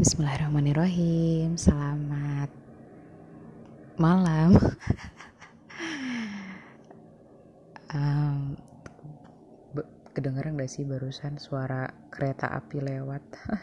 Bismillahirrahmanirrahim. 0.00 1.60
Selamat 1.60 2.48
malam. 4.00 4.56
um, 7.92 8.56
kedengeran 10.16 10.56
gak 10.56 10.72
sih 10.72 10.88
barusan 10.88 11.36
suara 11.36 11.84
kereta 12.08 12.48
api 12.48 12.80
lewat? 12.80 13.20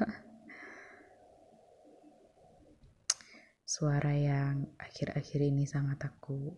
suara 3.73 4.13
yang 4.13 4.69
akhir-akhir 4.77 5.41
ini 5.41 5.65
sangat 5.65 6.05
aku 6.05 6.53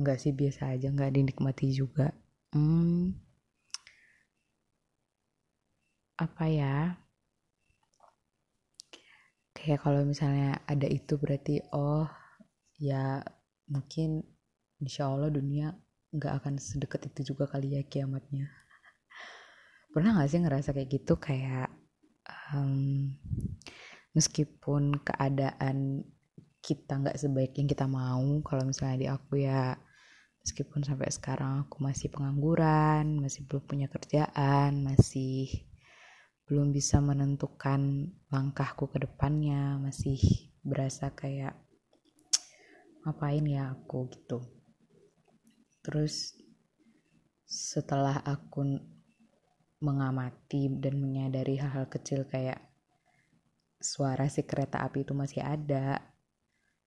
nggak 0.00 0.16
sih 0.16 0.32
biasa 0.32 0.80
aja 0.80 0.88
nggak 0.88 1.12
dinikmati 1.12 1.76
juga. 1.76 2.08
Hmm, 2.56 3.12
apa 6.16 6.48
ya? 6.48 7.03
Kayak 9.64 9.80
kalau 9.80 10.04
misalnya 10.04 10.60
ada 10.68 10.84
itu 10.84 11.16
berarti 11.16 11.64
oh 11.72 12.04
ya 12.76 13.24
mungkin 13.64 14.20
insya 14.76 15.08
Allah 15.08 15.32
dunia 15.32 15.72
nggak 16.12 16.44
akan 16.44 16.60
sedekat 16.60 17.08
itu 17.08 17.32
juga 17.32 17.48
kali 17.48 17.80
ya 17.80 17.82
kiamatnya. 17.88 18.44
Pernah 19.96 20.20
nggak 20.20 20.28
sih 20.28 20.40
ngerasa 20.44 20.76
kayak 20.76 20.90
gitu? 21.00 21.16
Kayak 21.16 21.72
um, 22.52 23.08
meskipun 24.12 25.00
keadaan 25.00 26.04
kita 26.60 27.00
nggak 27.00 27.16
sebaik 27.16 27.56
yang 27.56 27.68
kita 27.68 27.88
mau 27.88 28.20
kalau 28.44 28.68
misalnya 28.68 28.96
di 29.00 29.08
aku 29.08 29.40
ya 29.40 29.76
meskipun 30.44 30.84
sampai 30.84 31.08
sekarang 31.08 31.64
aku 31.64 31.80
masih 31.80 32.08
pengangguran 32.12 33.20
masih 33.20 33.44
belum 33.48 33.64
punya 33.64 33.88
kerjaan 33.88 34.80
masih 34.80 35.48
belum 36.44 36.76
bisa 36.76 37.00
menentukan 37.00 38.12
langkahku 38.28 38.92
ke 38.92 39.00
depannya 39.08 39.80
masih 39.80 40.20
berasa 40.60 41.12
kayak 41.16 41.56
ngapain 43.04 43.44
ya 43.48 43.72
aku? 43.72 44.12
gitu. 44.12 44.44
Terus 45.84 46.36
setelah 47.44 48.20
aku 48.24 48.76
mengamati 49.84 50.68
dan 50.80 50.96
menyadari 51.00 51.60
hal-hal 51.60 51.88
kecil 51.88 52.24
kayak 52.24 52.60
suara 53.80 54.28
si 54.32 54.40
kereta 54.48 54.80
api 54.80 55.04
itu 55.04 55.12
masih 55.12 55.44
ada 55.44 56.00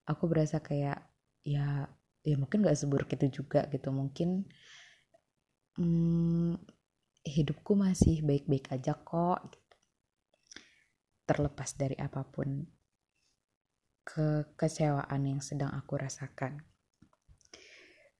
aku 0.02 0.26
berasa 0.26 0.58
kayak 0.58 0.98
ya 1.46 1.86
ya 2.26 2.34
mungkin 2.34 2.66
gak 2.66 2.74
seburuk 2.78 3.10
itu 3.14 3.42
juga 3.42 3.66
gitu. 3.70 3.94
Mungkin 3.94 4.50
hmm, 5.78 6.77
hidupku 7.24 7.74
masih 7.74 8.22
baik-baik 8.22 8.70
aja 8.74 8.94
kok. 8.94 9.58
Terlepas 11.28 11.76
dari 11.76 11.96
apa 11.98 12.24
pun 12.24 12.64
kekecewaan 14.04 15.22
yang 15.28 15.40
sedang 15.44 15.72
aku 15.76 16.00
rasakan. 16.00 16.64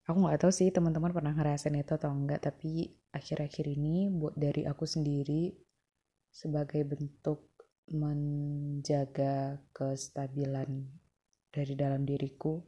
Aku 0.08 0.24
nggak 0.24 0.40
tahu 0.40 0.52
sih 0.52 0.72
teman-teman 0.72 1.12
pernah 1.12 1.32
ngerasain 1.36 1.76
itu 1.76 1.96
atau 1.96 2.12
enggak 2.12 2.44
tapi 2.44 2.96
akhir-akhir 3.12 3.64
ini 3.68 4.08
buat 4.12 4.36
dari 4.36 4.64
aku 4.64 4.84
sendiri 4.84 5.52
sebagai 6.28 6.84
bentuk 6.84 7.48
menjaga 7.88 9.64
kestabilan 9.72 10.88
dari 11.48 11.72
dalam 11.72 12.04
diriku 12.04 12.60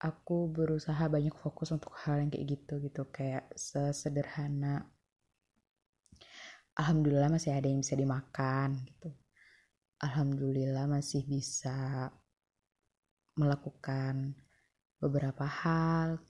aku 0.00 0.52
berusaha 0.52 1.08
banyak 1.08 1.32
fokus 1.40 1.72
untuk 1.72 1.96
hal 2.04 2.20
yang 2.20 2.30
kayak 2.32 2.46
gitu 2.58 2.74
gitu. 2.84 3.02
Kayak 3.08 3.48
sesederhana 3.56 4.84
alhamdulillah 6.76 7.32
masih 7.32 7.56
ada 7.56 7.66
yang 7.66 7.80
bisa 7.80 7.96
dimakan 7.96 8.84
gitu. 8.84 9.10
Alhamdulillah 9.96 10.84
masih 10.84 11.24
bisa 11.24 12.12
melakukan 13.40 14.36
beberapa 15.00 15.48
hal. 15.48 16.20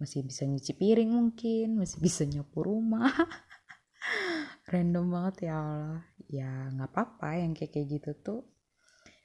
Masih 0.00 0.24
bisa 0.24 0.48
nyuci 0.48 0.72
piring 0.72 1.10
mungkin 1.12 1.84
masih 1.84 2.00
bisa 2.00 2.24
nyapu 2.24 2.64
rumah. 2.64 3.12
Random 4.72 5.04
banget 5.12 5.52
ya 5.52 5.60
Allah. 5.60 6.00
Ya 6.28 6.50
nggak 6.72 6.88
apa-apa 6.92 7.28
yang 7.36 7.52
kayak 7.52 7.76
kayak 7.76 7.86
gitu 8.00 8.10
tuh. 8.24 8.40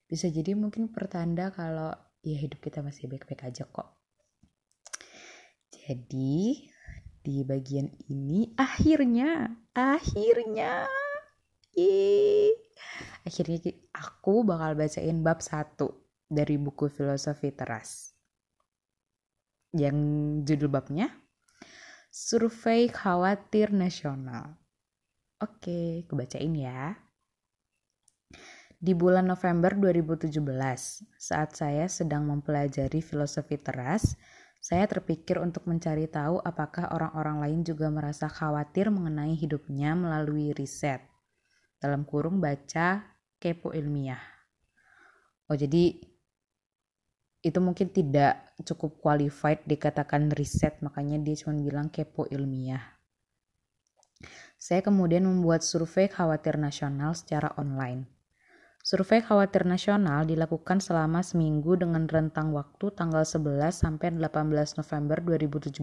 Bisa 0.07 0.27
jadi 0.27 0.59
mungkin 0.59 0.91
pertanda 0.91 1.55
kalau 1.55 1.95
ya 2.23 2.35
hidup 2.35 2.59
kita 2.59 2.83
masih 2.83 3.07
baik-baik 3.07 3.47
aja 3.47 3.63
kok. 3.63 3.95
Jadi 5.71 6.67
di 7.23 7.39
bagian 7.47 7.87
ini 8.11 8.51
akhirnya 8.59 9.47
akhirnya 9.71 10.83
Yeay. 11.73 12.51
akhirnya 13.23 13.57
aku 13.95 14.43
bakal 14.43 14.75
bacain 14.75 15.23
bab 15.23 15.39
satu 15.39 16.03
dari 16.27 16.59
buku 16.59 16.91
filosofi 16.91 17.55
teras 17.55 18.11
yang 19.71 19.95
judul 20.43 20.67
babnya 20.67 21.07
survei 22.11 22.91
khawatir 22.91 23.71
nasional 23.71 24.59
oke 25.39 26.03
kebacain 26.05 26.53
ya 26.53 26.93
di 28.83 28.91
bulan 28.91 29.31
November 29.31 29.71
2017, 29.79 30.27
saat 31.15 31.55
saya 31.55 31.87
sedang 31.87 32.27
mempelajari 32.27 32.99
filosofi 32.99 33.55
teras, 33.55 34.19
saya 34.63 34.87
terpikir 34.87 35.43
untuk 35.43 35.67
mencari 35.67 36.07
tahu 36.07 36.39
apakah 36.39 36.95
orang-orang 36.95 37.43
lain 37.43 37.59
juga 37.67 37.91
merasa 37.91 38.31
khawatir 38.31 38.87
mengenai 38.87 39.35
hidupnya 39.35 39.91
melalui 39.91 40.55
riset. 40.55 41.03
Dalam 41.83 42.07
kurung 42.07 42.39
baca 42.39 43.03
kepo 43.43 43.75
ilmiah. 43.75 44.23
Oh, 45.51 45.59
jadi 45.59 45.99
itu 47.43 47.59
mungkin 47.59 47.91
tidak 47.91 48.55
cukup 48.63 49.03
qualified 49.03 49.59
dikatakan 49.67 50.31
riset, 50.31 50.79
makanya 50.79 51.19
dia 51.19 51.35
cuma 51.43 51.59
bilang 51.59 51.91
kepo 51.91 52.23
ilmiah. 52.31 52.79
Saya 54.55 54.79
kemudian 54.79 55.27
membuat 55.27 55.67
survei 55.67 56.07
khawatir 56.07 56.55
nasional 56.55 57.11
secara 57.11 57.51
online. 57.59 58.07
Survei 58.83 59.23
khawatir 59.23 59.63
nasional 59.63 60.27
dilakukan 60.27 60.83
selama 60.83 61.23
seminggu 61.23 61.79
dengan 61.79 62.03
rentang 62.03 62.51
waktu 62.51 62.91
tanggal 62.91 63.23
11 63.23 63.71
sampai 63.71 64.11
18 64.11 64.75
November 64.75 65.23
2017. 65.23 65.79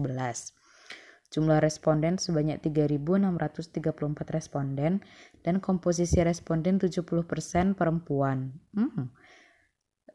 Jumlah 1.33 1.65
responden 1.65 2.21
sebanyak 2.21 2.61
3.634 2.61 3.81
responden 4.29 5.01
dan 5.41 5.55
komposisi 5.57 6.21
responden 6.21 6.77
70% 6.77 7.73
perempuan. 7.73 8.53
Hmm. 8.77 9.09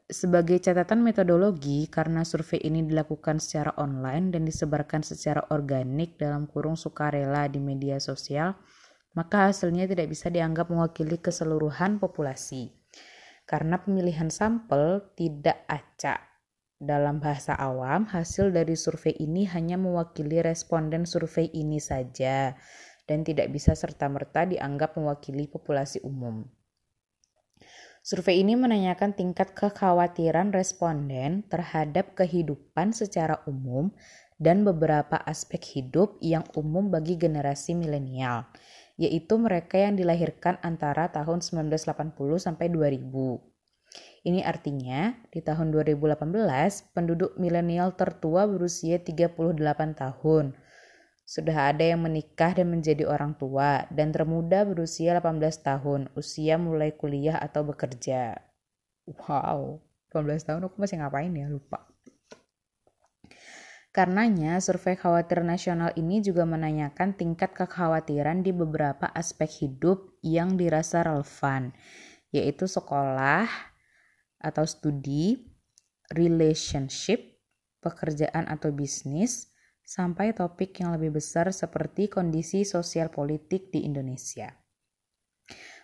Sebagai 0.07 0.55
catatan 0.63 1.03
metodologi, 1.03 1.91
karena 1.91 2.23
survei 2.23 2.63
ini 2.63 2.87
dilakukan 2.87 3.43
secara 3.43 3.75
online 3.75 4.31
dan 4.31 4.47
disebarkan 4.47 5.03
secara 5.03 5.43
organik 5.51 6.15
dalam 6.15 6.47
kurung 6.47 6.79
sukarela 6.79 7.51
di 7.51 7.59
media 7.59 7.99
sosial, 7.99 8.55
maka 9.17 9.49
hasilnya 9.49 9.89
tidak 9.89 10.13
bisa 10.13 10.29
dianggap 10.29 10.69
mewakili 10.69 11.17
keseluruhan 11.17 11.97
populasi. 11.97 12.69
Karena 13.49 13.81
pemilihan 13.81 14.29
sampel 14.29 15.09
tidak 15.17 15.65
acak. 15.65 16.21
Dalam 16.77 17.17
bahasa 17.17 17.57
awam, 17.57 18.05
hasil 18.05 18.53
dari 18.53 18.77
survei 18.77 19.17
ini 19.17 19.49
hanya 19.49 19.81
mewakili 19.81 20.37
responden 20.45 21.09
survei 21.09 21.49
ini 21.49 21.81
saja 21.81 22.53
dan 23.09 23.25
tidak 23.25 23.49
bisa 23.49 23.73
serta-merta 23.73 24.45
dianggap 24.45 24.93
mewakili 24.93 25.49
populasi 25.49 26.05
umum. 26.05 26.45
Survei 28.05 28.45
ini 28.45 28.53
menanyakan 28.53 29.17
tingkat 29.17 29.57
kekhawatiran 29.57 30.53
responden 30.53 31.41
terhadap 31.49 32.13
kehidupan 32.13 32.93
secara 32.93 33.41
umum 33.49 33.89
dan 34.37 34.61
beberapa 34.61 35.17
aspek 35.25 35.81
hidup 35.81 36.21
yang 36.21 36.45
umum 36.53 36.93
bagi 36.93 37.17
generasi 37.17 37.73
milenial 37.73 38.45
yaitu 38.97 39.37
mereka 39.37 39.77
yang 39.77 39.93
dilahirkan 39.93 40.57
antara 40.65 41.13
tahun 41.13 41.45
1980 41.45 42.17
sampai 42.41 42.67
2000. 42.73 43.07
Ini 44.27 44.43
artinya, 44.43 45.15
di 45.31 45.39
tahun 45.39 45.71
2018, 45.71 46.91
penduduk 46.91 47.39
milenial 47.39 47.95
tertua 47.95 48.43
berusia 48.43 48.99
38 48.99 49.95
tahun. 49.95 50.51
Sudah 51.23 51.71
ada 51.71 51.83
yang 51.83 52.03
menikah 52.03 52.51
dan 52.51 52.67
menjadi 52.73 53.07
orang 53.07 53.39
tua, 53.39 53.87
dan 53.87 54.11
termuda 54.11 54.67
berusia 54.67 55.15
18 55.15 55.63
tahun, 55.63 56.01
usia 56.19 56.59
mulai 56.59 56.91
kuliah 56.91 57.39
atau 57.39 57.63
bekerja. 57.63 58.35
Wow, 59.07 59.79
18 60.11 60.43
tahun 60.43 60.67
aku 60.67 60.75
masih 60.75 60.99
ngapain 60.99 61.31
ya, 61.31 61.47
lupa. 61.47 61.87
Karenanya, 63.97 64.61
survei 64.61 64.93
khawatir 64.93 65.41
nasional 65.41 65.89
ini 65.97 66.21
juga 66.21 66.45
menanyakan 66.45 67.17
tingkat 67.17 67.57
kekhawatiran 67.57 68.45
di 68.45 68.53
beberapa 68.53 69.09
aspek 69.09 69.49
hidup 69.65 70.21
yang 70.21 70.53
dirasa 70.53 71.01
relevan, 71.01 71.73
yaitu 72.29 72.69
sekolah 72.69 73.49
atau 74.37 74.69
studi, 74.69 75.49
relationship, 76.13 77.41
pekerjaan 77.81 78.45
atau 78.45 78.69
bisnis, 78.69 79.49
sampai 79.81 80.29
topik 80.29 80.77
yang 80.77 80.93
lebih 80.93 81.17
besar 81.17 81.49
seperti 81.49 82.05
kondisi 82.05 82.69
sosial 82.69 83.09
politik 83.09 83.73
di 83.73 83.81
Indonesia. 83.81 84.53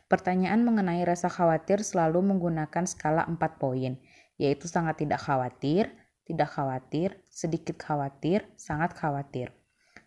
Pertanyaan 0.06 0.62
mengenai 0.62 1.02
rasa 1.02 1.34
khawatir 1.34 1.82
selalu 1.82 2.22
menggunakan 2.22 2.86
skala 2.86 3.26
4 3.26 3.42
poin, 3.58 3.98
yaitu 4.38 4.70
sangat 4.70 5.02
tidak 5.02 5.18
khawatir, 5.18 6.03
tidak 6.34 6.50
khawatir, 6.58 7.22
sedikit 7.30 7.78
khawatir, 7.78 8.50
sangat 8.58 8.98
khawatir. 8.98 9.54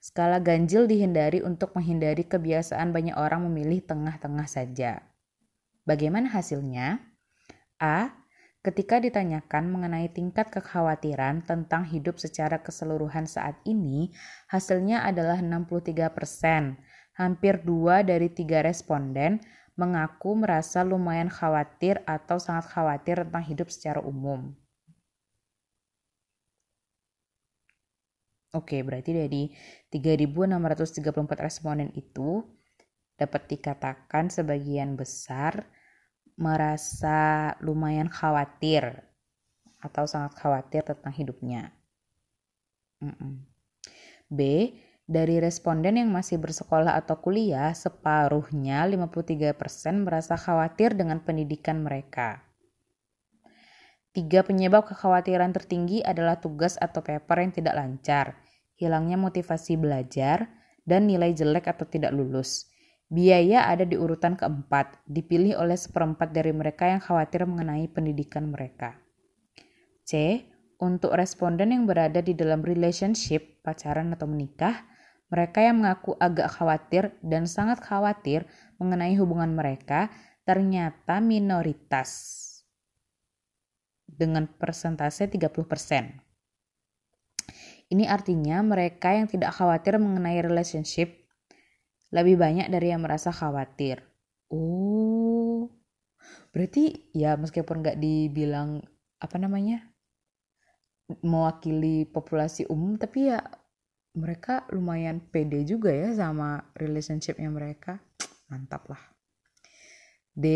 Skala 0.02 0.42
ganjil 0.42 0.90
dihindari 0.90 1.42
untuk 1.42 1.74
menghindari 1.78 2.26
kebiasaan 2.26 2.90
banyak 2.90 3.14
orang 3.14 3.46
memilih 3.46 3.82
tengah-tengah 3.86 4.46
saja. 4.50 5.02
Bagaimana 5.86 6.30
hasilnya? 6.30 6.98
A. 7.78 8.10
Ketika 8.66 8.98
ditanyakan 8.98 9.70
mengenai 9.70 10.10
tingkat 10.10 10.50
kekhawatiran 10.50 11.46
tentang 11.46 11.86
hidup 11.86 12.18
secara 12.18 12.58
keseluruhan 12.58 13.30
saat 13.30 13.62
ini, 13.62 14.10
hasilnya 14.50 15.06
adalah 15.06 15.38
63%. 15.38 16.74
Hampir 17.14 17.62
dua 17.62 18.02
dari 18.02 18.26
tiga 18.26 18.66
responden 18.66 19.38
mengaku 19.78 20.34
merasa 20.34 20.82
lumayan 20.82 21.30
khawatir 21.30 22.02
atau 22.10 22.42
sangat 22.42 22.66
khawatir 22.74 23.22
tentang 23.22 23.44
hidup 23.46 23.68
secara 23.70 24.02
umum. 24.02 24.58
Oke, 28.54 28.82
berarti 28.86 29.10
dari 29.10 29.42
3.634 29.90 31.02
responden 31.42 31.90
itu 31.98 32.46
dapat 33.16 33.48
dikatakan 33.50 34.28
sebagian 34.28 34.94
besar 34.94 35.66
merasa 36.36 37.52
lumayan 37.64 38.12
khawatir 38.12 39.02
atau 39.80 40.04
sangat 40.04 40.36
khawatir 40.36 40.84
tentang 40.84 41.12
hidupnya. 41.16 41.72
B. 44.28 44.40
Dari 45.06 45.38
responden 45.38 46.02
yang 46.02 46.10
masih 46.10 46.42
bersekolah 46.42 46.98
atau 46.98 47.22
kuliah, 47.22 47.70
separuhnya 47.70 48.82
53% 48.90 50.02
merasa 50.02 50.34
khawatir 50.34 50.98
dengan 50.98 51.22
pendidikan 51.22 51.78
mereka. 51.78 52.42
Tiga 54.16 54.40
penyebab 54.40 54.88
kekhawatiran 54.88 55.52
tertinggi 55.52 56.00
adalah 56.00 56.40
tugas 56.40 56.80
atau 56.80 57.04
paper 57.04 57.36
yang 57.36 57.52
tidak 57.52 57.76
lancar, 57.76 58.40
hilangnya 58.80 59.20
motivasi 59.20 59.76
belajar, 59.76 60.48
dan 60.88 61.04
nilai 61.04 61.36
jelek 61.36 61.68
atau 61.68 61.84
tidak 61.84 62.16
lulus. 62.16 62.64
Biaya 63.12 63.68
ada 63.68 63.84
di 63.84 63.92
urutan 63.92 64.32
keempat, 64.32 65.04
dipilih 65.04 65.60
oleh 65.60 65.76
seperempat 65.76 66.32
dari 66.32 66.48
mereka 66.56 66.88
yang 66.88 67.04
khawatir 67.04 67.44
mengenai 67.44 67.92
pendidikan 67.92 68.48
mereka. 68.48 68.96
C. 70.08 70.40
Untuk 70.80 71.12
responden 71.12 71.76
yang 71.76 71.84
berada 71.84 72.24
di 72.24 72.32
dalam 72.32 72.64
relationship, 72.64 73.60
pacaran 73.60 74.16
atau 74.16 74.24
menikah, 74.24 74.80
mereka 75.28 75.60
yang 75.60 75.84
mengaku 75.84 76.16
agak 76.16 76.56
khawatir 76.56 77.12
dan 77.20 77.44
sangat 77.44 77.84
khawatir 77.84 78.48
mengenai 78.80 79.12
hubungan 79.20 79.52
mereka 79.52 80.08
ternyata 80.48 81.20
minoritas 81.20 82.45
dengan 84.06 84.46
persentase 84.46 85.28
30%. 85.28 86.22
Ini 87.86 88.04
artinya 88.10 88.62
mereka 88.66 89.14
yang 89.14 89.30
tidak 89.30 89.54
khawatir 89.54 89.98
mengenai 90.02 90.42
relationship 90.42 91.26
lebih 92.10 92.38
banyak 92.38 92.66
dari 92.70 92.90
yang 92.90 93.02
merasa 93.02 93.30
khawatir. 93.30 94.02
Oh, 94.50 95.70
berarti 96.50 97.10
ya 97.14 97.34
meskipun 97.38 97.82
nggak 97.82 97.98
dibilang 97.98 98.82
apa 99.22 99.36
namanya 99.38 99.82
mewakili 101.22 102.06
populasi 102.06 102.66
umum, 102.66 102.98
tapi 102.98 103.30
ya 103.30 103.38
mereka 104.16 104.64
lumayan 104.72 105.20
pede 105.20 105.62
juga 105.68 105.92
ya 105.92 106.10
sama 106.16 106.72
relationshipnya 106.74 107.52
mereka 107.52 108.00
mantap 108.48 108.88
lah 108.88 109.02
D 110.32 110.46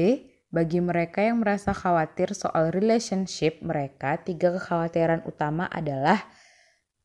bagi 0.50 0.82
mereka 0.82 1.22
yang 1.22 1.38
merasa 1.38 1.70
khawatir 1.70 2.34
soal 2.34 2.74
relationship 2.74 3.62
mereka 3.62 4.18
tiga 4.18 4.50
kekhawatiran 4.58 5.22
utama 5.22 5.70
adalah 5.70 6.26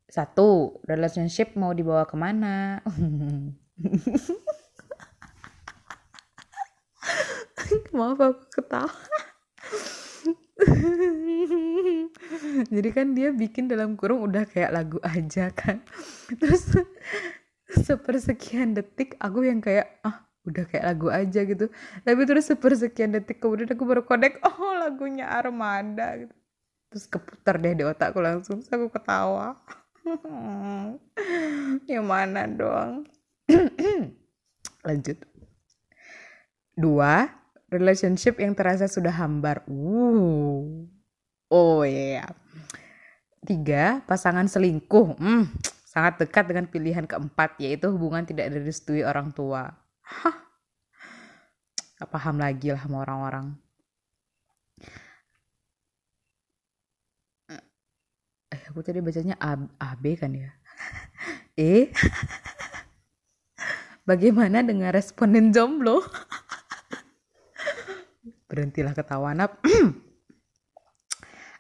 satu 0.09 0.81
relationship 0.85 1.53
mau 1.53 1.73
dibawa 1.73 2.05
ke 2.09 2.17
mana? 2.17 2.81
Maaf 7.95 8.19
aku 8.19 8.43
ketawa. 8.51 8.91
Jadi 12.73 12.89
kan 12.91 13.13
dia 13.13 13.31
bikin 13.31 13.67
dalam 13.69 13.95
kurung 13.99 14.21
udah 14.25 14.45
kayak 14.47 14.71
lagu 14.73 14.99
aja 15.05 15.51
kan. 15.53 15.81
Terus 16.41 16.73
sepersekian 17.69 18.73
detik 18.73 19.15
aku 19.21 19.45
yang 19.45 19.61
kayak 19.61 20.01
ah 20.05 20.24
udah 20.45 20.63
kayak 20.69 20.85
lagu 20.85 21.07
aja 21.09 21.41
gitu 21.43 21.65
tapi 22.05 22.21
terus 22.23 22.45
sepersekian 22.47 23.17
detik 23.17 23.41
kemudian 23.41 23.69
aku 23.69 23.83
baru 23.83 24.01
connect 24.05 24.41
oh 24.45 24.73
lagunya 24.77 25.25
Armada 25.27 26.21
gitu 26.21 26.35
terus 26.93 27.05
keputar 27.09 27.57
deh 27.57 27.73
di 27.73 27.83
otakku 27.83 28.21
langsung 28.21 28.61
terus 28.61 28.71
aku 28.71 28.87
ketawa 28.93 29.57
yang 31.91 32.05
mana 32.05 32.45
dong 32.45 33.09
lanjut 34.87 35.17
dua 36.77 37.45
relationship 37.75 38.37
yang 38.39 38.53
terasa 38.53 38.85
sudah 38.85 39.11
hambar. 39.11 39.65
Uh. 39.67 40.85
Oh 41.49 41.81
iya. 41.85 42.25
Yeah. 42.25 42.29
Tiga, 43.45 43.83
pasangan 44.09 44.49
selingkuh. 44.49 45.21
Hmm, 45.21 45.53
sangat 45.85 46.17
dekat 46.17 46.49
dengan 46.49 46.65
pilihan 46.65 47.05
keempat, 47.05 47.61
yaitu 47.61 47.93
hubungan 47.93 48.25
tidak 48.25 48.49
direstui 48.49 49.05
orang 49.05 49.29
tua. 49.29 49.69
Hah. 50.05 50.37
Gak 51.95 52.11
paham 52.11 52.37
lagi 52.37 52.69
lah 52.69 52.81
sama 52.83 53.01
orang-orang. 53.01 53.55
Eh, 58.53 58.61
aku 58.69 58.85
tadi 58.85 59.01
bacanya 59.01 59.35
A, 59.41 59.57
AB 59.57 60.03
kan 60.15 60.31
ya? 60.31 60.51
E. 61.55 61.89
Bagaimana 64.09 64.61
dengan 64.61 64.93
responden 64.93 65.49
jomblo? 65.49 66.03
Berhentilah 68.51 68.93
ketawa 68.93 69.33
nap. 69.33 69.57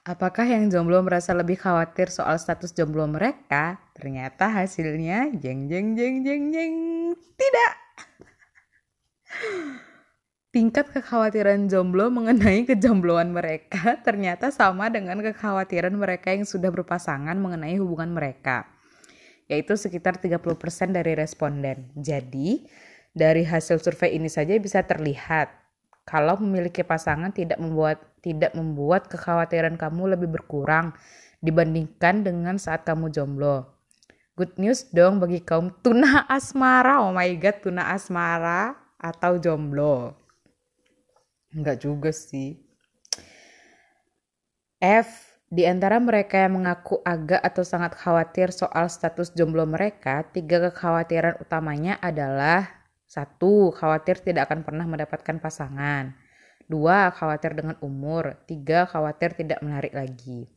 Apakah 0.05 0.45
yang 0.45 0.69
jomblo 0.69 1.01
merasa 1.01 1.33
lebih 1.33 1.57
khawatir 1.57 2.13
soal 2.13 2.37
status 2.37 2.69
jomblo 2.77 3.09
mereka? 3.09 3.81
Ternyata 3.97 4.61
hasilnya 4.61 5.33
jeng 5.33 5.65
jeng 5.65 5.97
jeng 5.97 6.21
jeng 6.21 6.53
jeng 6.53 6.73
tidak. 7.33 7.73
Tingkat 10.55 10.87
kekhawatiran 10.87 11.67
jomblo 11.67 12.07
mengenai 12.07 12.63
kejombloan 12.63 13.35
mereka 13.35 13.99
ternyata 14.07 14.55
sama 14.55 14.87
dengan 14.87 15.19
kekhawatiran 15.19 15.91
mereka 15.91 16.31
yang 16.31 16.47
sudah 16.47 16.71
berpasangan 16.71 17.35
mengenai 17.35 17.75
hubungan 17.75 18.15
mereka, 18.15 18.63
yaitu 19.51 19.75
sekitar 19.75 20.15
30% 20.15 20.47
dari 20.95 21.11
responden. 21.11 21.91
Jadi, 21.99 22.71
dari 23.11 23.43
hasil 23.43 23.83
survei 23.83 24.15
ini 24.15 24.31
saja 24.31 24.55
bisa 24.55 24.79
terlihat 24.87 25.51
kalau 26.07 26.39
memiliki 26.39 26.87
pasangan 26.87 27.35
tidak 27.35 27.59
membuat 27.59 27.99
tidak 28.23 28.55
membuat 28.55 29.11
kekhawatiran 29.11 29.75
kamu 29.75 30.15
lebih 30.15 30.39
berkurang 30.39 30.95
dibandingkan 31.43 32.23
dengan 32.23 32.55
saat 32.55 32.87
kamu 32.87 33.11
jomblo. 33.11 33.75
Good 34.39 34.55
news 34.55 34.87
dong 34.95 35.19
bagi 35.19 35.43
kaum 35.43 35.75
tuna 35.83 36.23
asmara. 36.31 37.03
Oh 37.03 37.11
my 37.11 37.27
god, 37.35 37.59
tuna 37.59 37.91
asmara 37.91 38.84
atau 38.99 39.37
jomblo. 39.39 40.15
Enggak 41.55 41.83
juga 41.83 42.11
sih. 42.11 42.59
F. 44.83 45.35
Di 45.45 45.63
antara 45.63 46.01
mereka 46.01 46.41
yang 46.41 46.57
mengaku 46.59 46.99
agak 47.05 47.39
atau 47.39 47.61
sangat 47.61 47.95
khawatir 47.95 48.49
soal 48.49 48.89
status 48.89 49.31
jomblo 49.37 49.63
mereka, 49.63 50.25
tiga 50.33 50.57
kekhawatiran 50.67 51.37
utamanya 51.39 52.01
adalah 52.01 52.65
satu, 53.05 53.71
khawatir 53.71 54.19
tidak 54.19 54.49
akan 54.49 54.65
pernah 54.65 54.83
mendapatkan 54.89 55.37
pasangan. 55.39 56.17
Dua, 56.65 57.13
khawatir 57.13 57.53
dengan 57.53 57.77
umur. 57.85 58.41
Tiga, 58.49 58.89
khawatir 58.89 59.37
tidak 59.37 59.61
menarik 59.61 59.93
lagi. 59.93 60.49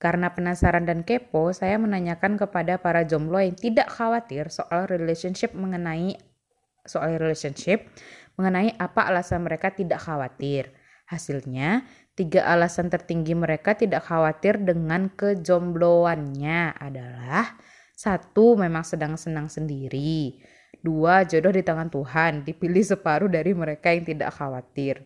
Karena 0.00 0.32
penasaran 0.32 0.88
dan 0.88 1.04
kepo, 1.04 1.52
saya 1.52 1.76
menanyakan 1.76 2.40
kepada 2.40 2.80
para 2.80 3.04
jomblo 3.04 3.36
yang 3.36 3.58
tidak 3.58 3.92
khawatir 3.92 4.48
soal 4.48 4.88
relationship 4.88 5.52
mengenai 5.52 6.16
soal 6.90 7.14
relationship 7.14 7.86
mengenai 8.34 8.74
apa 8.74 9.06
alasan 9.06 9.46
mereka 9.46 9.70
tidak 9.70 10.02
khawatir. 10.02 10.74
Hasilnya, 11.06 11.86
tiga 12.18 12.46
alasan 12.50 12.90
tertinggi 12.90 13.38
mereka 13.38 13.78
tidak 13.78 14.06
khawatir 14.10 14.58
dengan 14.58 15.10
kejombloannya 15.14 16.74
adalah 16.74 17.58
satu, 17.94 18.56
memang 18.56 18.82
sedang 18.82 19.14
senang 19.20 19.46
sendiri. 19.46 20.40
Dua, 20.80 21.28
jodoh 21.28 21.52
di 21.52 21.60
tangan 21.60 21.92
Tuhan, 21.92 22.48
dipilih 22.48 22.80
separuh 22.80 23.28
dari 23.28 23.52
mereka 23.52 23.92
yang 23.92 24.08
tidak 24.08 24.32
khawatir. 24.32 25.04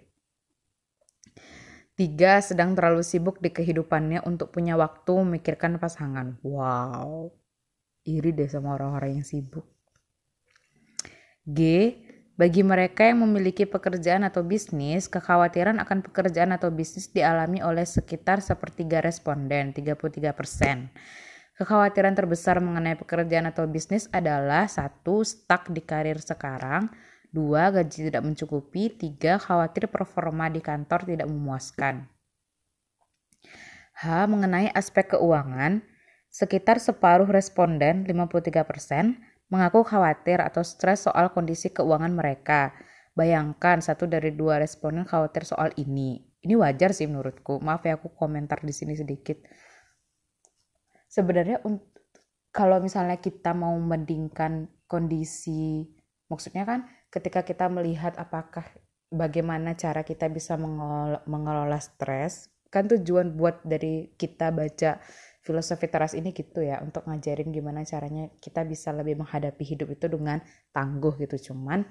Tiga, 1.99 2.39
sedang 2.39 2.79
terlalu 2.79 3.03
sibuk 3.03 3.43
di 3.43 3.51
kehidupannya 3.51 4.23
untuk 4.23 4.55
punya 4.55 4.79
waktu 4.79 5.11
memikirkan 5.11 5.83
pasangan. 5.83 6.39
Wow, 6.47 7.35
iri 8.07 8.31
deh 8.31 8.47
sama 8.47 8.79
orang-orang 8.79 9.19
yang 9.23 9.27
sibuk. 9.27 9.74
G, 11.45 11.61
Bagi 12.35 12.67
mereka 12.67 13.07
yang 13.07 13.23
memiliki 13.23 13.63
pekerjaan 13.63 14.27
atau 14.27 14.43
bisnis, 14.43 15.07
kekhawatiran 15.07 15.79
akan 15.79 16.03
pekerjaan 16.03 16.51
atau 16.51 16.67
bisnis 16.75 17.07
dialami 17.07 17.63
oleh 17.63 17.87
sekitar 17.87 18.43
sepertiga 18.43 18.99
responden, 18.99 19.71
33%. 19.71 20.91
Kekhawatiran 21.55 22.19
terbesar 22.19 22.59
mengenai 22.59 22.99
pekerjaan 22.99 23.47
atau 23.47 23.71
bisnis 23.71 24.11
adalah 24.11 24.67
satu 24.67 25.23
stuck 25.23 25.71
di 25.71 25.79
karir 25.79 26.19
sekarang, 26.19 26.91
dua 27.31 27.71
gaji 27.71 28.11
tidak 28.11 28.27
mencukupi, 28.27 28.91
tiga 28.91 29.39
khawatir 29.39 29.87
performa 29.87 30.51
di 30.51 30.59
kantor 30.59 31.07
tidak 31.07 31.31
memuaskan. 31.31 32.11
H. 33.95 34.27
Mengenai 34.27 34.75
aspek 34.75 35.15
keuangan, 35.15 35.87
sekitar 36.35 36.83
separuh 36.83 37.31
responden, 37.31 38.03
53%, 38.11 39.23
mengaku 39.55 39.87
khawatir 39.87 40.43
atau 40.43 40.67
stres 40.67 41.07
soal 41.07 41.31
kondisi 41.31 41.71
keuangan 41.71 42.11
mereka. 42.11 42.75
Bayangkan 43.15 43.79
satu 43.79 44.11
dari 44.11 44.35
dua 44.35 44.59
responden 44.59 45.07
khawatir 45.07 45.47
soal 45.47 45.71
ini. 45.79 46.19
Ini 46.43 46.59
wajar 46.59 46.91
sih 46.91 47.07
menurutku. 47.07 47.63
Maaf 47.63 47.87
ya 47.87 47.95
aku 47.95 48.11
komentar 48.19 48.59
di 48.67 48.75
sini 48.75 48.99
sedikit. 48.99 49.39
Sebenarnya 51.07 51.63
kalau 52.51 52.83
misalnya 52.83 53.23
kita 53.23 53.55
mau 53.55 53.71
membandingkan 53.79 54.67
kondisi, 54.91 55.87
maksudnya 56.27 56.67
kan 56.67 56.91
ketika 57.15 57.47
kita 57.47 57.71
melihat 57.71 58.19
apakah 58.19 58.67
bagaimana 59.15 59.79
cara 59.79 60.03
kita 60.03 60.27
bisa 60.27 60.59
mengelola, 60.59 61.23
mengelola 61.31 61.79
stres, 61.79 62.51
kan 62.75 62.91
tujuan 62.91 63.39
buat 63.39 63.63
dari 63.63 64.11
kita 64.19 64.51
baca 64.51 64.99
filosofi 65.45 65.93
teras 65.93 66.17
ini 66.17 66.33
gitu 66.33 66.65
ya 66.65 66.81
untuk 66.81 67.05
ngajarin 67.05 67.53
gimana 67.53 67.85
caranya 67.85 68.33
kita 68.41 68.65
bisa 68.65 68.97
lebih 68.97 69.21
menghadapi 69.21 69.61
hidup 69.61 69.93
itu 69.93 70.09
dengan 70.09 70.41
tangguh 70.73 71.21
gitu. 71.21 71.53
Cuman 71.53 71.85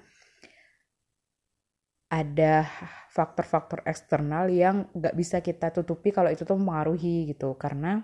ada 2.10 2.66
faktor-faktor 3.14 3.86
eksternal 3.86 4.50
yang 4.50 4.90
gak 4.98 5.14
bisa 5.14 5.42
kita 5.46 5.70
tutupi 5.70 6.10
kalau 6.10 6.34
itu 6.34 6.42
tuh 6.42 6.58
mempengaruhi 6.58 7.30
gitu. 7.30 7.54
Karena 7.54 8.02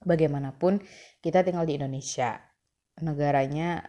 bagaimanapun 0.00 0.80
kita 1.20 1.44
tinggal 1.44 1.68
di 1.68 1.76
Indonesia 1.76 2.40
negaranya 3.00 3.84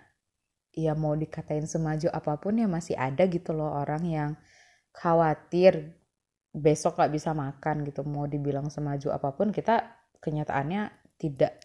ya 0.76 0.96
mau 1.00 1.16
dikatain 1.16 1.64
semaju 1.64 2.12
apa 2.12 2.36
pun 2.40 2.60
ya 2.60 2.68
masih 2.68 3.00
ada 3.00 3.24
gitu 3.32 3.56
loh 3.56 3.72
orang 3.72 4.04
yang 4.04 4.32
khawatir 4.92 5.96
besok 6.52 7.00
gak 7.00 7.16
bisa 7.16 7.32
makan 7.32 7.88
gitu. 7.88 8.04
Mau 8.04 8.28
dibilang 8.28 8.68
semaju 8.68 9.16
apa 9.16 9.32
pun 9.32 9.56
kita 9.56 10.04
kenyataannya 10.26 10.90
tidak 11.22 11.62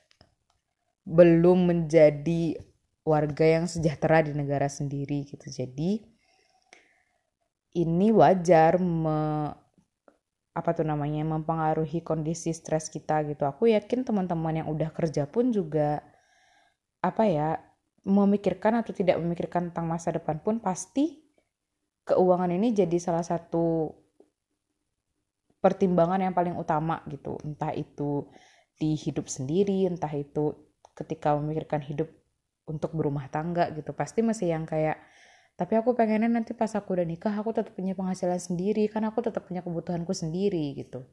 belum 1.08 1.72
menjadi 1.72 2.60
warga 3.08 3.44
yang 3.48 3.64
sejahtera 3.64 4.20
di 4.20 4.36
negara 4.36 4.68
sendiri 4.68 5.24
gitu. 5.24 5.48
Jadi 5.48 6.04
ini 7.80 8.08
wajar 8.12 8.76
me, 8.76 9.48
apa 10.52 10.70
tuh 10.76 10.84
namanya 10.84 11.24
mempengaruhi 11.24 12.04
kondisi 12.04 12.52
stres 12.52 12.92
kita 12.92 13.24
gitu. 13.24 13.48
Aku 13.48 13.70
yakin 13.70 14.04
teman-teman 14.04 14.62
yang 14.62 14.68
udah 14.68 14.92
kerja 14.92 15.24
pun 15.24 15.54
juga 15.54 16.04
apa 17.00 17.24
ya 17.24 17.56
memikirkan 18.04 18.84
atau 18.84 18.92
tidak 18.92 19.16
memikirkan 19.16 19.72
tentang 19.72 19.88
masa 19.88 20.12
depan 20.12 20.40
pun 20.40 20.60
pasti 20.60 21.20
keuangan 22.04 22.52
ini 22.52 22.72
jadi 22.72 22.96
salah 23.00 23.24
satu 23.24 23.92
pertimbangan 25.60 26.20
yang 26.24 26.32
paling 26.32 26.56
utama 26.56 27.04
gitu. 27.06 27.36
Entah 27.44 27.72
itu 27.76 28.26
di 28.80 28.96
hidup 28.96 29.28
sendiri 29.28 29.84
entah 29.84 30.10
itu 30.16 30.56
ketika 30.96 31.36
memikirkan 31.36 31.84
hidup 31.84 32.08
untuk 32.64 32.96
berumah 32.96 33.28
tangga 33.28 33.68
gitu. 33.76 33.92
Pasti 33.92 34.24
masih 34.24 34.56
yang 34.56 34.64
kayak 34.64 34.96
tapi 35.60 35.76
aku 35.76 35.92
pengennya 35.92 36.32
nanti 36.32 36.56
pas 36.56 36.72
aku 36.72 36.96
udah 36.96 37.04
nikah 37.04 37.36
aku 37.36 37.52
tetap 37.52 37.76
punya 37.76 37.92
penghasilan 37.92 38.40
sendiri 38.40 38.88
kan 38.88 39.04
aku 39.04 39.20
tetap 39.20 39.44
punya 39.44 39.60
kebutuhanku 39.60 40.16
sendiri 40.16 40.72
gitu. 40.80 41.04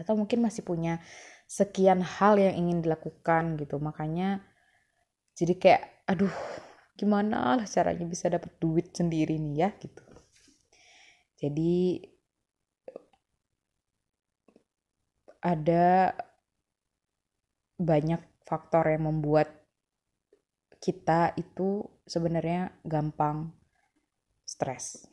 Atau 0.00 0.16
mungkin 0.16 0.40
masih 0.40 0.64
punya 0.64 1.04
sekian 1.44 2.00
hal 2.00 2.40
yang 2.40 2.56
ingin 2.56 2.80
dilakukan 2.80 3.60
gitu. 3.60 3.76
Makanya 3.76 4.40
jadi 5.36 5.54
kayak 5.60 5.82
aduh 6.08 6.32
gimana 6.96 7.60
lah 7.60 7.66
caranya 7.68 8.06
bisa 8.08 8.32
dapat 8.32 8.56
duit 8.56 8.96
sendiri 8.96 9.36
nih 9.36 9.54
ya 9.60 9.68
gitu. 9.76 10.04
Jadi 11.36 12.00
ada 15.44 16.16
banyak 17.76 18.22
faktor 18.48 18.88
yang 18.88 19.12
membuat 19.12 19.52
kita 20.80 21.36
itu 21.36 21.84
sebenarnya 22.08 22.72
gampang 22.84 23.52
stres. 24.48 25.04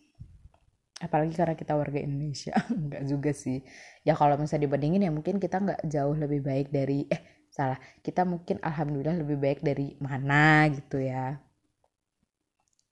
Apalagi 1.02 1.36
karena 1.36 1.56
kita 1.58 1.76
warga 1.76 2.00
Indonesia. 2.00 2.56
Enggak 2.72 3.04
juga 3.08 3.32
sih. 3.36 3.60
Ya 4.08 4.16
kalau 4.16 4.40
misalnya 4.40 4.72
dibandingin 4.72 5.04
ya 5.04 5.12
mungkin 5.12 5.40
kita 5.42 5.60
nggak 5.60 5.82
jauh 5.92 6.16
lebih 6.16 6.40
baik 6.44 6.72
dari 6.72 7.08
eh 7.12 7.48
salah. 7.52 7.80
Kita 8.00 8.24
mungkin 8.24 8.64
alhamdulillah 8.64 9.20
lebih 9.20 9.38
baik 9.40 9.60
dari 9.66 10.00
mana 10.00 10.70
gitu 10.72 11.02
ya. 11.02 11.40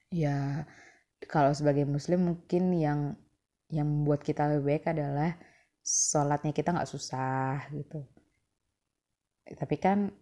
Ya 0.09 0.65
kalau 1.29 1.53
sebagai 1.53 1.85
muslim 1.85 2.33
mungkin 2.33 2.73
yang 2.73 3.13
yang 3.69 3.85
membuat 3.85 4.25
kita 4.25 4.49
lebih 4.49 4.65
baik 4.75 4.85
adalah 4.89 5.37
sholatnya 5.89 6.53
kita 6.53 6.69
nggak 6.69 6.91
susah 6.93 7.65
gitu. 7.73 8.05
Tapi 9.49 9.75
kan 9.81 10.13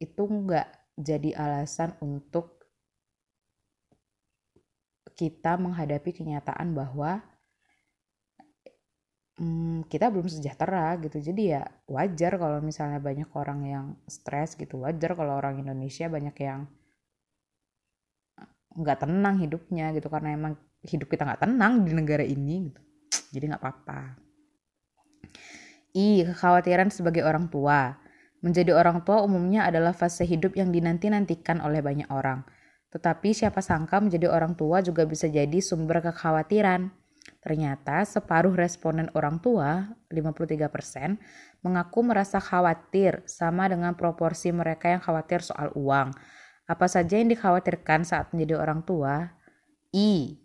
itu 0.00 0.22
nggak 0.24 0.68
jadi 0.96 1.30
alasan 1.36 1.92
untuk 2.00 2.56
kita 5.12 5.58
menghadapi 5.58 6.14
kenyataan 6.14 6.72
bahwa 6.72 7.20
hmm, 9.36 9.84
kita 9.90 10.08
belum 10.08 10.30
sejahtera 10.30 10.96
gitu. 11.04 11.20
Jadi 11.20 11.52
ya 11.52 11.68
wajar 11.90 12.40
kalau 12.40 12.64
misalnya 12.64 13.02
banyak 13.02 13.28
orang 13.36 13.60
yang 13.68 13.86
stres 14.08 14.56
gitu. 14.56 14.80
Wajar 14.80 15.12
kalau 15.12 15.36
orang 15.36 15.60
Indonesia 15.60 16.08
banyak 16.08 16.36
yang 16.40 16.64
nggak 18.78 18.98
tenang 19.04 19.42
hidupnya 19.42 19.92
gitu. 19.92 20.08
Karena 20.08 20.32
emang 20.32 20.54
hidup 20.86 21.10
kita 21.10 21.26
nggak 21.26 21.42
tenang 21.44 21.84
di 21.84 21.92
negara 21.92 22.24
ini 22.24 22.70
gitu. 22.70 22.80
Jadi 23.34 23.44
nggak 23.50 23.60
apa-apa 23.60 24.27
I. 25.98 26.22
Kekhawatiran 26.30 26.94
sebagai 26.94 27.26
orang 27.26 27.50
tua. 27.50 27.98
Menjadi 28.38 28.70
orang 28.70 29.02
tua 29.02 29.26
umumnya 29.26 29.66
adalah 29.66 29.90
fase 29.90 30.22
hidup 30.22 30.54
yang 30.54 30.70
dinanti-nantikan 30.70 31.58
oleh 31.58 31.82
banyak 31.82 32.06
orang. 32.06 32.46
Tetapi 32.94 33.34
siapa 33.34 33.58
sangka 33.58 33.98
menjadi 33.98 34.30
orang 34.30 34.54
tua 34.54 34.78
juga 34.78 35.02
bisa 35.02 35.26
jadi 35.26 35.58
sumber 35.58 35.98
kekhawatiran. 36.00 36.94
Ternyata 37.42 38.06
separuh 38.06 38.54
responden 38.56 39.12
orang 39.12 39.42
tua, 39.42 39.90
53%, 40.08 41.18
mengaku 41.60 42.00
merasa 42.06 42.38
khawatir 42.40 43.26
sama 43.28 43.68
dengan 43.68 43.92
proporsi 43.98 44.54
mereka 44.54 44.88
yang 44.88 45.02
khawatir 45.02 45.44
soal 45.44 45.74
uang. 45.76 46.14
Apa 46.68 46.86
saja 46.88 47.20
yang 47.20 47.28
dikhawatirkan 47.28 48.06
saat 48.06 48.32
menjadi 48.32 48.60
orang 48.60 48.86
tua? 48.86 49.34
I. 49.92 50.38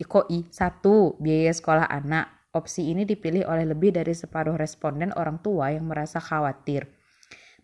Iko 0.00 0.26
I. 0.30 0.48
Satu, 0.50 1.16
biaya 1.20 1.52
sekolah 1.52 1.86
anak. 1.86 2.33
Opsi 2.54 2.94
ini 2.94 3.02
dipilih 3.02 3.50
oleh 3.50 3.66
lebih 3.66 3.90
dari 3.90 4.14
separuh 4.14 4.54
responden 4.54 5.10
orang 5.18 5.42
tua 5.42 5.74
yang 5.74 5.90
merasa 5.90 6.22
khawatir. 6.22 6.86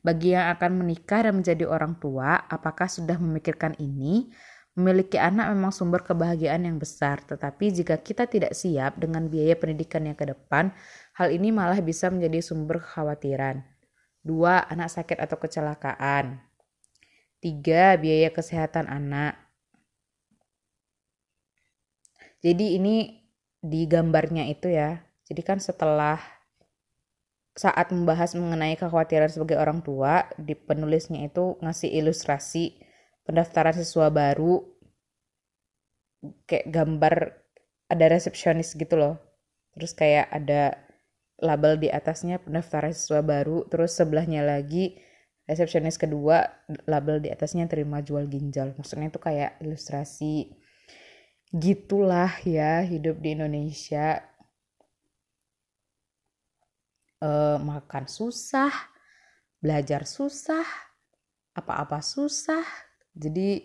Bagi 0.02 0.34
yang 0.34 0.50
akan 0.50 0.82
menikah 0.82 1.30
dan 1.30 1.38
menjadi 1.38 1.68
orang 1.70 1.94
tua, 2.02 2.42
apakah 2.50 2.90
sudah 2.90 3.14
memikirkan 3.14 3.78
ini? 3.78 4.34
Memiliki 4.74 5.14
anak 5.14 5.54
memang 5.54 5.70
sumber 5.70 6.02
kebahagiaan 6.02 6.66
yang 6.66 6.80
besar, 6.80 7.22
tetapi 7.22 7.70
jika 7.70 8.00
kita 8.02 8.26
tidak 8.26 8.56
siap 8.56 8.98
dengan 8.98 9.30
biaya 9.30 9.54
pendidikan 9.54 10.08
yang 10.08 10.16
ke 10.18 10.26
depan, 10.26 10.74
hal 11.14 11.28
ini 11.30 11.54
malah 11.54 11.78
bisa 11.84 12.10
menjadi 12.10 12.42
sumber 12.42 12.82
kekhawatiran. 12.82 13.62
Dua, 14.26 14.64
anak 14.66 14.90
sakit 14.90 15.20
atau 15.20 15.36
kecelakaan. 15.36 16.40
Tiga, 17.38 17.94
biaya 18.00 18.32
kesehatan 18.32 18.88
anak. 18.88 19.36
Jadi 22.40 22.80
ini 22.80 23.19
di 23.60 23.84
gambarnya 23.84 24.48
itu 24.48 24.72
ya. 24.72 25.04
Jadi 25.28 25.40
kan 25.44 25.60
setelah 25.60 26.18
saat 27.54 27.92
membahas 27.92 28.32
mengenai 28.34 28.74
kekhawatiran 28.74 29.28
sebagai 29.28 29.60
orang 29.60 29.84
tua, 29.84 30.26
di 30.40 30.56
penulisnya 30.56 31.28
itu 31.28 31.60
ngasih 31.60 31.92
ilustrasi 31.92 32.80
pendaftaran 33.28 33.76
siswa 33.76 34.08
baru 34.08 34.64
kayak 36.48 36.66
gambar 36.68 37.14
ada 37.90 38.04
resepsionis 38.08 38.72
gitu 38.74 38.96
loh. 38.96 39.20
Terus 39.76 39.92
kayak 39.94 40.30
ada 40.32 40.78
label 41.40 41.80
di 41.80 41.88
atasnya 41.92 42.40
pendaftaran 42.40 42.92
siswa 42.96 43.20
baru, 43.20 43.68
terus 43.68 43.96
sebelahnya 43.96 44.44
lagi 44.44 44.96
resepsionis 45.48 45.98
kedua 45.98 46.46
label 46.86 47.18
di 47.18 47.28
atasnya 47.32 47.66
terima 47.66 48.00
jual 48.00 48.30
ginjal. 48.30 48.72
Maksudnya 48.78 49.10
itu 49.10 49.20
kayak 49.20 49.58
ilustrasi 49.58 50.59
gitulah 51.50 52.30
ya 52.46 52.82
hidup 52.86 53.18
di 53.18 53.34
Indonesia. 53.34 54.22
Uh, 57.20 57.60
makan 57.60 58.08
susah 58.08 58.72
belajar 59.60 60.08
susah 60.08 60.64
apa-apa 61.52 62.00
susah. 62.00 62.64
Jadi 63.12 63.60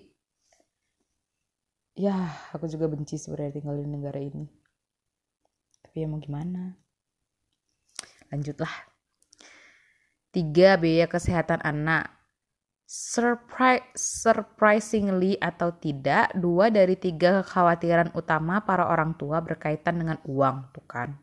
ya 1.96 2.16
aku 2.52 2.68
juga 2.68 2.92
benci 2.92 3.16
sebenarnya 3.16 3.64
tinggal 3.64 3.80
di 3.80 3.88
negara 3.88 4.20
ini. 4.20 4.46
Tapi 5.82 6.04
ya 6.04 6.08
mau 6.12 6.20
gimana? 6.20 6.76
Lanjutlah. 8.34 8.92
Tiga 10.36 10.76
biaya 10.76 11.08
kesehatan 11.08 11.64
anak 11.64 12.12
Surprise, 12.86 13.82
surprisingly 13.98 15.34
atau 15.42 15.74
tidak, 15.74 16.30
dua 16.38 16.70
dari 16.70 16.94
tiga 16.94 17.42
kekhawatiran 17.42 18.14
utama 18.14 18.62
para 18.62 18.86
orang 18.86 19.18
tua 19.18 19.42
berkaitan 19.42 19.98
dengan 19.98 20.22
uang, 20.22 20.70
bukan? 20.70 21.18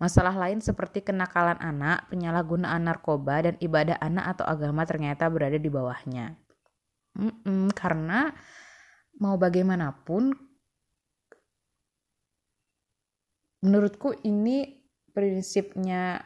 Masalah 0.00 0.32
lain 0.32 0.64
seperti 0.64 1.04
kenakalan 1.04 1.60
anak, 1.60 2.08
penyalahgunaan 2.08 2.80
narkoba, 2.88 3.44
dan 3.44 3.54
ibadah 3.60 4.00
anak 4.00 4.36
atau 4.36 4.48
agama 4.48 4.88
ternyata 4.88 5.28
berada 5.28 5.60
di 5.60 5.68
bawahnya. 5.68 6.32
Mm-mm, 7.16 7.76
karena 7.76 8.32
mau 9.20 9.36
bagaimanapun, 9.36 10.32
menurutku 13.60 14.16
ini 14.24 14.80
prinsipnya 15.12 16.24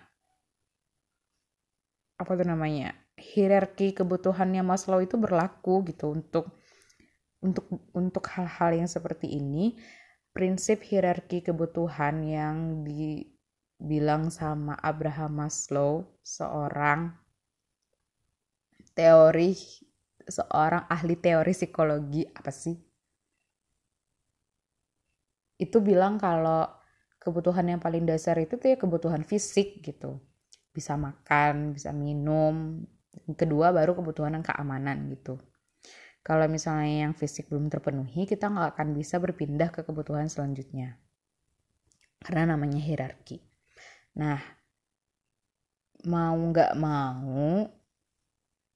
apa 2.18 2.30
tuh 2.36 2.46
namanya 2.46 2.92
hierarki 3.20 3.92
kebutuhannya 3.92 4.64
Maslow 4.64 5.04
itu 5.04 5.20
berlaku 5.20 5.84
gitu 5.84 6.16
untuk 6.16 6.50
untuk 7.44 7.68
untuk 7.92 8.24
hal-hal 8.32 8.84
yang 8.84 8.88
seperti 8.88 9.36
ini. 9.36 9.76
Prinsip 10.30 10.86
hierarki 10.86 11.42
kebutuhan 11.42 12.22
yang 12.22 12.86
dibilang 12.86 14.30
sama 14.30 14.78
Abraham 14.78 15.42
Maslow 15.42 16.06
seorang 16.22 17.10
teori 18.94 19.58
seorang 20.30 20.86
ahli 20.86 21.18
teori 21.18 21.50
psikologi 21.50 22.22
apa 22.30 22.54
sih? 22.54 22.78
Itu 25.58 25.82
bilang 25.82 26.16
kalau 26.16 26.70
kebutuhan 27.20 27.68
yang 27.68 27.80
paling 27.82 28.06
dasar 28.06 28.38
itu 28.38 28.56
tuh 28.56 28.70
ya 28.70 28.78
kebutuhan 28.78 29.26
fisik 29.26 29.82
gitu. 29.82 30.22
Bisa 30.70 30.94
makan 30.94 31.74
bisa 31.74 31.90
minum 31.90 32.86
kedua 33.34 33.74
baru 33.74 33.94
kebutuhan 33.98 34.38
dan 34.38 34.44
keamanan 34.44 35.10
gitu. 35.10 35.38
Kalau 36.20 36.44
misalnya 36.46 37.08
yang 37.08 37.14
fisik 37.16 37.48
belum 37.48 37.72
terpenuhi 37.72 38.28
kita 38.28 38.52
nggak 38.52 38.76
akan 38.76 38.88
bisa 38.92 39.16
berpindah 39.16 39.72
ke 39.72 39.80
kebutuhan 39.82 40.28
selanjutnya. 40.28 41.00
Karena 42.20 42.54
namanya 42.54 42.76
hierarki. 42.76 43.40
Nah 44.20 44.38
mau 46.04 46.36
nggak 46.36 46.76
mau 46.76 47.68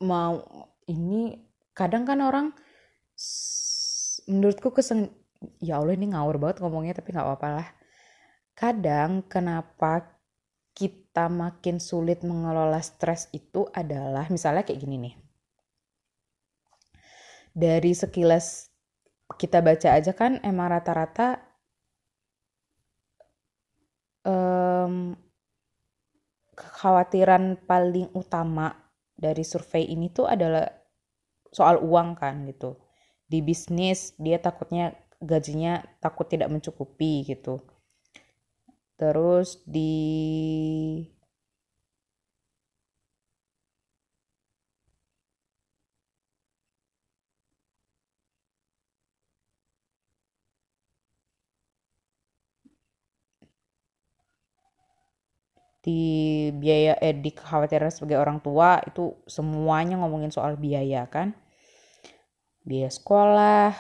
mau 0.05 0.35
ini 0.88 1.41
kadang 1.73 2.05
kan 2.05 2.21
orang 2.21 2.47
menurutku 4.29 4.73
kesen 4.73 5.12
ya 5.61 5.81
Allah 5.81 5.97
ini 5.97 6.12
ngawur 6.12 6.41
banget 6.41 6.64
ngomongnya 6.64 6.97
tapi 6.97 7.12
nggak 7.12 7.26
apa-apa 7.29 7.49
lah. 7.61 7.69
Kadang 8.57 9.26
kenapa 9.29 10.13
kita 10.75 11.31
makin 11.31 11.78
sulit 11.78 12.26
mengelola 12.26 12.83
stres 12.83 13.31
itu 13.31 13.70
adalah 13.70 14.27
misalnya 14.27 14.66
kayak 14.66 14.83
gini 14.83 14.96
nih. 14.99 15.14
Dari 17.55 17.94
sekilas 17.94 18.75
kita 19.38 19.62
baca 19.62 19.94
aja 19.94 20.11
kan 20.11 20.42
emang 20.42 20.75
rata-rata 20.75 21.38
um, 24.27 25.14
kekhawatiran 26.59 27.62
paling 27.62 28.11
utama 28.18 28.75
dari 29.14 29.46
survei 29.46 29.87
ini 29.87 30.11
tuh 30.11 30.27
adalah 30.27 30.66
soal 31.55 31.79
uang 31.79 32.18
kan 32.18 32.42
gitu. 32.51 32.75
Di 33.31 33.38
bisnis 33.38 34.18
dia 34.18 34.42
takutnya 34.42 34.90
gajinya 35.22 35.79
takut 36.03 36.27
tidak 36.27 36.51
mencukupi 36.51 37.22
gitu 37.22 37.62
terus 38.98 39.48
di 39.74 39.92
di 55.85 56.00
biaya 56.62 56.94
eh 57.07 57.14
di 57.24 57.30
kekhawatiran 57.38 57.92
sebagai 57.92 58.18
orang 58.24 58.38
tua 58.46 58.70
itu 58.88 59.04
semuanya 59.37 59.94
ngomongin 60.00 60.33
soal 60.37 60.52
biaya 60.64 61.02
kan 61.14 61.28
biaya 62.68 62.90
sekolah 62.96 63.72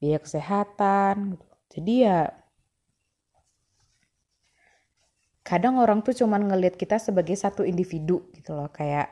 biaya 0.00 0.18
kesehatan 0.24 1.14
gitu. 1.36 1.46
jadi 1.72 1.92
ya 2.06 2.18
kadang 5.46 5.78
orang 5.78 6.02
tuh 6.02 6.10
cuman 6.10 6.50
ngelihat 6.50 6.74
kita 6.74 6.98
sebagai 6.98 7.38
satu 7.38 7.62
individu 7.62 8.26
gitu 8.34 8.58
loh 8.58 8.66
kayak 8.74 9.06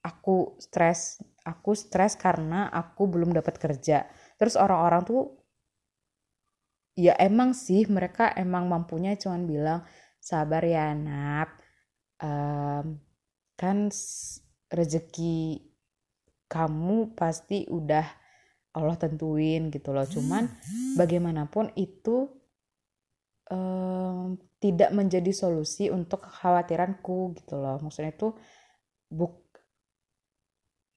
aku 0.00 0.56
stres 0.56 1.20
aku 1.44 1.74
stres 1.74 2.14
karena 2.16 2.70
aku 2.70 3.10
belum 3.10 3.34
dapat 3.34 3.58
kerja. 3.58 4.06
Terus 4.38 4.54
orang-orang 4.56 5.02
tuh 5.04 5.22
ya 6.96 7.12
emang 7.18 7.52
sih 7.52 7.84
mereka 7.84 8.30
emang 8.32 8.68
mampunya 8.68 9.12
cuman 9.18 9.42
bilang 9.44 9.80
sabar 10.22 10.62
ya 10.62 10.92
nak 10.94 11.48
um, 12.22 13.00
kan 13.58 13.90
rezeki 14.70 15.68
kamu 16.46 17.16
pasti 17.16 17.64
udah 17.68 18.06
Allah 18.72 18.96
tentuin 18.96 19.68
gitu 19.68 19.92
loh. 19.92 20.06
Cuman 20.08 20.48
bagaimanapun 20.96 21.76
itu 21.76 22.30
um, 23.50 24.38
tidak 24.62 24.94
menjadi 24.94 25.34
solusi 25.34 25.90
untuk 25.90 26.30
kekhawatiranku 26.30 27.34
gitu 27.34 27.58
loh. 27.58 27.82
Maksudnya 27.82 28.14
itu 28.14 28.30
buk 29.10 29.42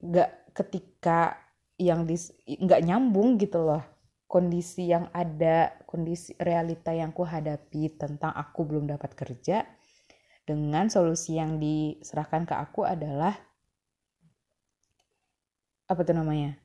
gak 0.06 0.54
ketika 0.54 1.42
yang 1.82 2.06
dis 2.06 2.30
nggak 2.46 2.86
nyambung 2.86 3.42
gitu 3.42 3.66
loh. 3.66 3.82
Kondisi 4.30 4.90
yang 4.90 5.10
ada 5.14 5.74
kondisi 5.90 6.38
realita 6.38 6.94
yang 6.94 7.10
ku 7.10 7.26
hadapi 7.26 7.98
tentang 7.98 8.34
aku 8.34 8.66
belum 8.66 8.86
dapat 8.90 9.18
kerja 9.18 9.66
dengan 10.46 10.90
solusi 10.94 11.42
yang 11.42 11.58
diserahkan 11.58 12.46
ke 12.46 12.54
aku 12.54 12.86
adalah 12.86 13.34
apa 15.90 16.02
tuh 16.06 16.16
namanya? 16.18 16.58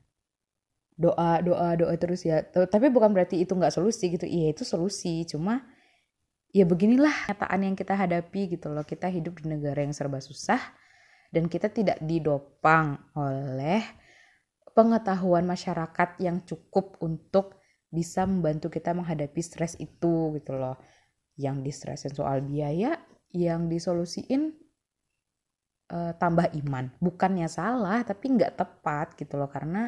Doa 0.97 1.41
doa 1.41 1.73
doa 1.77 1.93
terus 1.97 2.21
ya. 2.25 2.45
Tapi 2.45 2.93
bukan 2.93 3.09
berarti 3.13 3.41
itu 3.41 3.53
nggak 3.57 3.73
solusi 3.73 4.13
gitu. 4.13 4.25
Iya 4.25 4.53
itu 4.53 4.63
solusi. 4.65 5.25
Cuma 5.25 5.65
ya 6.51 6.67
beginilah 6.67 7.31
kenyataan 7.31 7.59
yang 7.63 7.75
kita 7.75 7.95
hadapi 7.95 8.55
gitu 8.55 8.71
loh. 8.71 8.83
Kita 8.83 9.07
hidup 9.07 9.39
di 9.39 9.51
negara 9.51 9.81
yang 9.83 9.95
serba 9.95 10.19
susah 10.19 10.59
dan 11.31 11.47
kita 11.47 11.71
tidak 11.71 11.97
didopang 12.03 12.99
oleh 13.15 13.81
pengetahuan 14.75 15.47
masyarakat 15.47 16.19
yang 16.19 16.43
cukup 16.43 16.99
untuk 17.03 17.59
bisa 17.91 18.23
membantu 18.23 18.71
kita 18.71 18.95
menghadapi 18.95 19.39
stres 19.43 19.75
itu 19.79 20.35
gitu 20.35 20.55
loh. 20.55 20.79
Yang 21.39 21.57
distresin 21.71 22.13
soal 22.13 22.43
biaya 22.43 22.99
yang 23.31 23.71
disolusiin 23.71 24.51
uh, 25.91 26.11
tambah 26.19 26.51
iman. 26.51 26.91
Bukannya 26.99 27.47
salah 27.47 28.03
tapi 28.03 28.35
nggak 28.35 28.59
tepat 28.59 29.15
gitu 29.15 29.39
loh. 29.39 29.47
Karena 29.47 29.87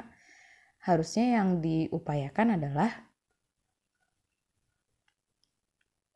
harusnya 0.84 1.40
yang 1.40 1.64
diupayakan 1.64 2.60
adalah 2.60 3.13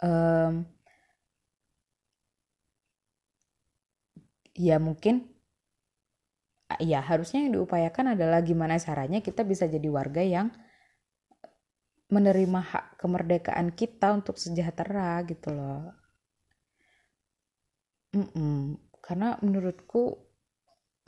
um, 0.03 0.65
ya 4.57 4.77
mungkin 4.81 5.29
ya 6.83 6.99
harusnya 6.99 7.45
yang 7.47 7.55
diupayakan 7.55 8.17
adalah 8.17 8.43
gimana 8.43 8.75
caranya 8.77 9.23
kita 9.23 9.41
bisa 9.47 9.65
jadi 9.69 9.87
warga 9.87 10.19
yang 10.21 10.51
menerima 12.07 12.59
hak 12.63 12.85
kemerdekaan 13.03 13.75
kita 13.75 14.15
untuk 14.15 14.39
sejahtera 14.39 15.19
gitu 15.27 15.51
loh. 15.51 15.91
Mm-mm. 18.15 18.79
Karena 19.03 19.35
menurutku 19.43 20.15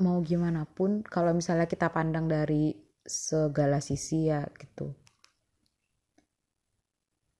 mau 0.03 0.19
gimana 0.23 0.63
pun 0.67 1.03
kalau 1.03 1.31
misalnya 1.35 1.67
kita 1.67 1.91
pandang 1.91 2.27
dari 2.27 2.75
segala 3.03 3.79
sisi 3.83 4.27
ya 4.31 4.43
gitu 4.55 4.95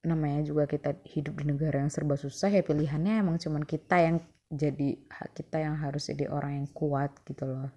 namanya 0.00 0.40
juga 0.40 0.64
kita 0.64 0.96
hidup 1.04 1.44
di 1.44 1.44
negara 1.52 1.84
yang 1.84 1.92
serba 1.92 2.16
susah 2.16 2.48
ya 2.48 2.64
pilihannya 2.64 3.20
emang 3.20 3.36
cuman 3.36 3.68
kita 3.68 4.00
yang 4.00 4.16
jadi 4.50 4.98
kita 5.36 5.62
yang 5.62 5.78
harus 5.78 6.10
jadi 6.10 6.26
orang 6.26 6.64
yang 6.64 6.68
kuat 6.74 7.14
gitu 7.28 7.46
loh. 7.46 7.70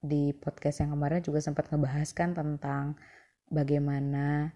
Di 0.00 0.32
podcast 0.38 0.80
yang 0.80 0.94
kemarin 0.94 1.20
juga 1.20 1.42
sempat 1.42 1.68
ngebahaskan 1.68 2.32
tentang 2.32 2.94
bagaimana 3.50 4.54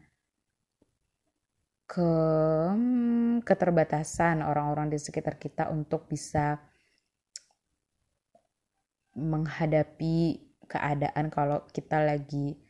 ke 1.90 2.12
keterbatasan 3.42 4.46
orang-orang 4.46 4.94
di 4.94 4.98
sekitar 5.02 5.42
kita 5.42 5.74
untuk 5.74 6.06
bisa 6.06 6.62
menghadapi 9.18 10.38
keadaan 10.70 11.34
kalau 11.34 11.66
kita 11.74 11.98
lagi 11.98 12.62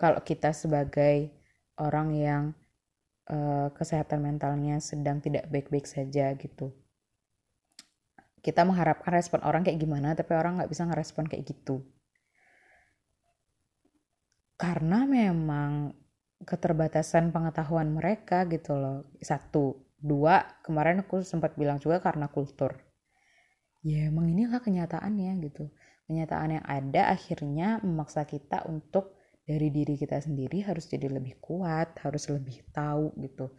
kalau 0.00 0.24
kita 0.24 0.56
sebagai 0.56 1.39
orang 1.80 2.12
yang 2.12 2.42
uh, 3.32 3.72
kesehatan 3.72 4.20
mentalnya 4.20 4.76
sedang 4.78 5.24
tidak 5.24 5.48
baik-baik 5.48 5.88
saja 5.88 6.30
gitu. 6.36 6.76
Kita 8.40 8.64
mengharapkan 8.64 9.12
respon 9.12 9.40
orang 9.44 9.64
kayak 9.64 9.80
gimana 9.80 10.12
tapi 10.12 10.32
orang 10.36 10.60
nggak 10.60 10.70
bisa 10.70 10.84
ngerespon 10.88 11.28
kayak 11.28 11.44
gitu. 11.48 11.84
Karena 14.60 15.08
memang 15.08 15.96
keterbatasan 16.44 17.32
pengetahuan 17.32 17.92
mereka 17.92 18.44
gitu 18.48 18.76
loh. 18.76 19.08
Satu. 19.20 19.88
Dua 20.00 20.40
kemarin 20.64 21.04
aku 21.04 21.20
sempat 21.20 21.60
bilang 21.60 21.76
juga 21.76 22.00
karena 22.00 22.28
kultur. 22.32 22.72
Ya 23.84 24.08
emang 24.08 24.32
inilah 24.32 24.60
kenyataannya 24.64 25.36
gitu. 25.44 25.68
Kenyataan 26.08 26.56
yang 26.60 26.64
ada 26.64 27.12
akhirnya 27.12 27.84
memaksa 27.84 28.24
kita 28.24 28.64
untuk 28.64 29.19
dari 29.50 29.74
diri 29.74 29.98
kita 29.98 30.22
sendiri 30.22 30.62
harus 30.62 30.86
jadi 30.86 31.10
lebih 31.10 31.42
kuat 31.42 31.98
harus 32.06 32.30
lebih 32.30 32.62
tahu 32.70 33.10
gitu 33.18 33.50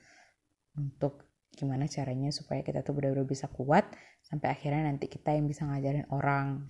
untuk 0.79 1.27
gimana 1.51 1.83
caranya 1.91 2.31
supaya 2.31 2.63
kita 2.63 2.79
tuh 2.79 2.95
benar-benar 2.95 3.27
bisa 3.27 3.51
kuat 3.51 3.83
sampai 4.23 4.55
akhirnya 4.55 4.87
nanti 4.87 5.11
kita 5.11 5.35
yang 5.35 5.51
bisa 5.51 5.67
ngajarin 5.67 6.07
orang. 6.15 6.63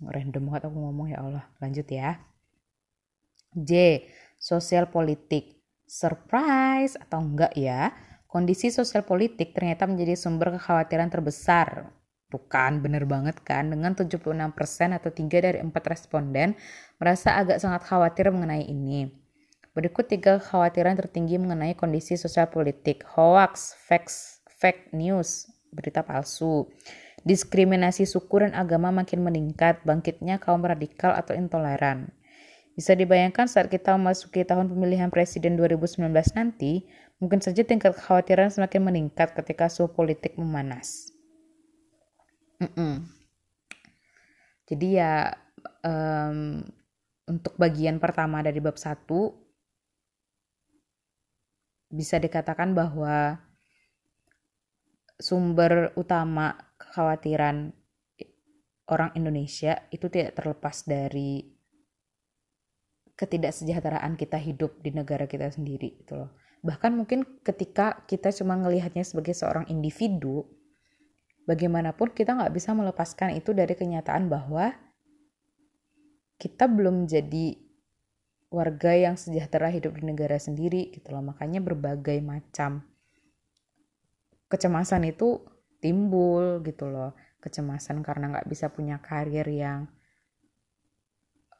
Random 0.00 0.42
banget 0.48 0.62
aku 0.68 0.76
ngomong 0.80 1.12
ya 1.12 1.20
Allah. 1.20 1.44
Lanjut 1.60 1.84
ya. 1.92 2.24
J 3.52 4.04
sosial 4.40 4.88
politik. 4.88 5.60
Surprise 5.84 6.96
atau 6.96 7.20
enggak 7.20 7.52
ya? 7.54 7.92
Kondisi 8.24 8.72
sosial 8.72 9.04
politik 9.04 9.52
ternyata 9.52 9.84
menjadi 9.84 10.16
sumber 10.16 10.56
kekhawatiran 10.56 11.12
terbesar 11.12 11.92
Tuh 12.34 12.42
kan, 12.50 12.82
bener 12.82 13.06
banget 13.06 13.38
kan. 13.46 13.70
Dengan 13.70 13.94
76% 13.94 14.10
atau 14.90 15.14
3 15.14 15.38
dari 15.38 15.62
4 15.62 15.70
responden 15.70 16.58
merasa 16.98 17.38
agak 17.38 17.62
sangat 17.62 17.86
khawatir 17.86 18.34
mengenai 18.34 18.66
ini. 18.66 19.06
Berikut 19.70 20.10
tiga 20.10 20.42
kekhawatiran 20.42 20.98
tertinggi 20.98 21.38
mengenai 21.38 21.78
kondisi 21.78 22.18
sosial 22.18 22.50
politik. 22.50 23.06
Hoax, 23.06 23.78
facts, 23.86 24.42
fake 24.58 24.90
news, 24.90 25.46
berita 25.70 26.02
palsu. 26.02 26.66
Diskriminasi 27.22 28.02
suku 28.02 28.42
dan 28.42 28.58
agama 28.58 28.90
makin 28.90 29.22
meningkat, 29.22 29.78
bangkitnya 29.86 30.42
kaum 30.42 30.66
radikal 30.66 31.14
atau 31.14 31.38
intoleran. 31.38 32.10
Bisa 32.74 32.98
dibayangkan 32.98 33.46
saat 33.46 33.70
kita 33.70 33.94
memasuki 33.94 34.42
tahun 34.42 34.66
pemilihan 34.66 35.06
presiden 35.14 35.54
2019 35.54 36.10
nanti, 36.34 36.90
mungkin 37.22 37.38
saja 37.38 37.62
tingkat 37.62 37.94
kekhawatiran 37.94 38.50
semakin 38.50 38.82
meningkat 38.82 39.38
ketika 39.38 39.70
suhu 39.70 39.94
politik 39.94 40.34
memanas. 40.34 41.13
Mm 42.60 42.70
-mm. 42.70 42.94
Jadi 44.64 44.88
ya 44.96 45.32
um, 45.84 46.64
untuk 47.28 47.56
bagian 47.56 48.00
pertama 48.00 48.40
dari 48.44 48.60
bab 48.60 48.76
1 48.76 49.04
bisa 51.94 52.18
dikatakan 52.18 52.74
bahwa 52.74 53.38
sumber 55.14 55.94
utama 55.94 56.58
kekhawatiran 56.74 57.70
orang 58.90 59.10
Indonesia 59.16 59.86
itu 59.88 60.10
tidak 60.10 60.36
terlepas 60.36 60.84
dari 60.84 61.54
ketidaksejahteraan 63.14 64.18
kita 64.18 64.36
hidup 64.42 64.82
di 64.82 64.90
negara 64.90 65.30
kita 65.30 65.48
sendiri 65.48 66.02
gitu 66.02 66.18
loh. 66.18 66.34
Bahkan 66.66 66.92
mungkin 66.98 67.22
ketika 67.46 68.02
kita 68.10 68.34
cuma 68.34 68.58
melihatnya 68.58 69.06
sebagai 69.06 69.36
seorang 69.36 69.70
individu, 69.70 70.44
bagaimanapun 71.44 72.12
kita 72.12 72.36
nggak 72.36 72.52
bisa 72.52 72.72
melepaskan 72.72 73.36
itu 73.36 73.52
dari 73.52 73.76
kenyataan 73.76 74.28
bahwa 74.32 74.72
kita 76.40 76.66
belum 76.68 77.06
jadi 77.06 77.56
warga 78.52 78.92
yang 78.94 79.16
sejahtera 79.18 79.70
hidup 79.70 79.98
di 79.98 80.04
negara 80.06 80.38
sendiri 80.38 80.92
gitu 80.94 81.12
loh. 81.14 81.24
Makanya 81.24 81.60
berbagai 81.62 82.18
macam 82.22 82.86
kecemasan 84.48 85.08
itu 85.08 85.42
timbul 85.78 86.62
gitu 86.64 86.88
loh. 86.88 87.14
Kecemasan 87.42 88.00
karena 88.00 88.38
nggak 88.38 88.48
bisa 88.48 88.72
punya 88.72 89.02
karir 89.04 89.44
yang 89.44 89.84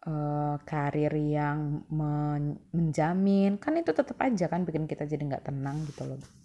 uh, 0.08 0.56
karir 0.64 1.12
yang 1.12 1.84
men 1.92 2.56
menjamin. 2.72 3.60
Kan 3.60 3.76
itu 3.78 3.92
tetap 3.92 4.16
aja 4.22 4.48
kan 4.48 4.64
bikin 4.64 4.88
kita 4.88 5.04
jadi 5.04 5.22
nggak 5.22 5.50
tenang 5.50 5.84
gitu 5.88 6.08
loh 6.08 6.43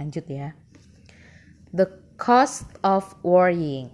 lanjut 0.00 0.24
ya. 0.24 0.56
The 1.76 1.92
cost 2.16 2.64
of 2.80 3.04
worrying. 3.20 3.92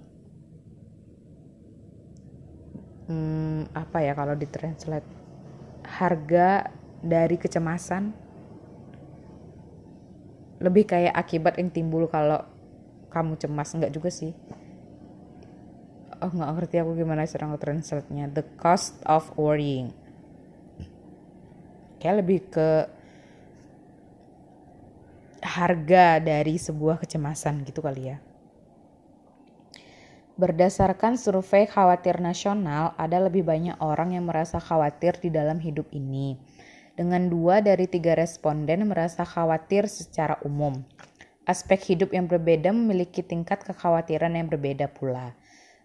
Hmm, 3.11 3.67
apa 3.75 4.07
ya 4.07 4.15
kalau 4.15 4.39
ditranslate? 4.39 5.07
Harga 5.83 6.71
dari 7.03 7.35
kecemasan. 7.35 8.15
Lebih 10.63 10.87
kayak 10.87 11.15
akibat 11.15 11.59
yang 11.59 11.75
timbul 11.75 12.07
kalau 12.07 12.47
kamu 13.11 13.35
cemas. 13.43 13.75
Enggak 13.75 13.91
juga 13.91 14.09
sih. 14.15 14.31
Oh 16.17 16.33
nggak 16.33 16.53
ngerti 16.57 16.81
aku 16.81 16.97
gimana 16.97 17.29
cara 17.29 17.45
nge-translate 17.53 18.09
nya 18.09 18.25
the 18.33 18.41
cost 18.57 18.97
of 19.05 19.29
worrying. 19.37 19.93
Kayak 22.01 22.25
lebih 22.25 22.39
ke 22.49 22.96
harga 25.45 26.21
dari 26.21 26.57
sebuah 26.57 27.01
kecemasan 27.03 27.65
gitu 27.67 27.83
kali 27.83 28.15
ya 28.15 28.19
Berdasarkan 30.37 31.17
survei 31.17 31.65
khawatir 31.65 32.21
nasional, 32.21 32.93
ada 33.01 33.25
lebih 33.25 33.41
banyak 33.41 33.81
orang 33.81 34.13
yang 34.13 34.29
merasa 34.29 34.61
khawatir 34.61 35.17
di 35.17 35.33
dalam 35.33 35.57
hidup 35.57 35.89
ini. 35.97 36.37
Dengan 36.93 37.33
dua 37.33 37.65
dari 37.65 37.89
tiga 37.89 38.13
responden 38.13 38.85
merasa 38.85 39.25
khawatir 39.25 39.89
secara 39.89 40.37
umum. 40.45 40.85
Aspek 41.49 41.81
hidup 41.89 42.13
yang 42.13 42.29
berbeda 42.29 42.69
memiliki 42.69 43.25
tingkat 43.25 43.65
kekhawatiran 43.65 44.37
yang 44.37 44.53
berbeda 44.53 44.93
pula. 44.93 45.33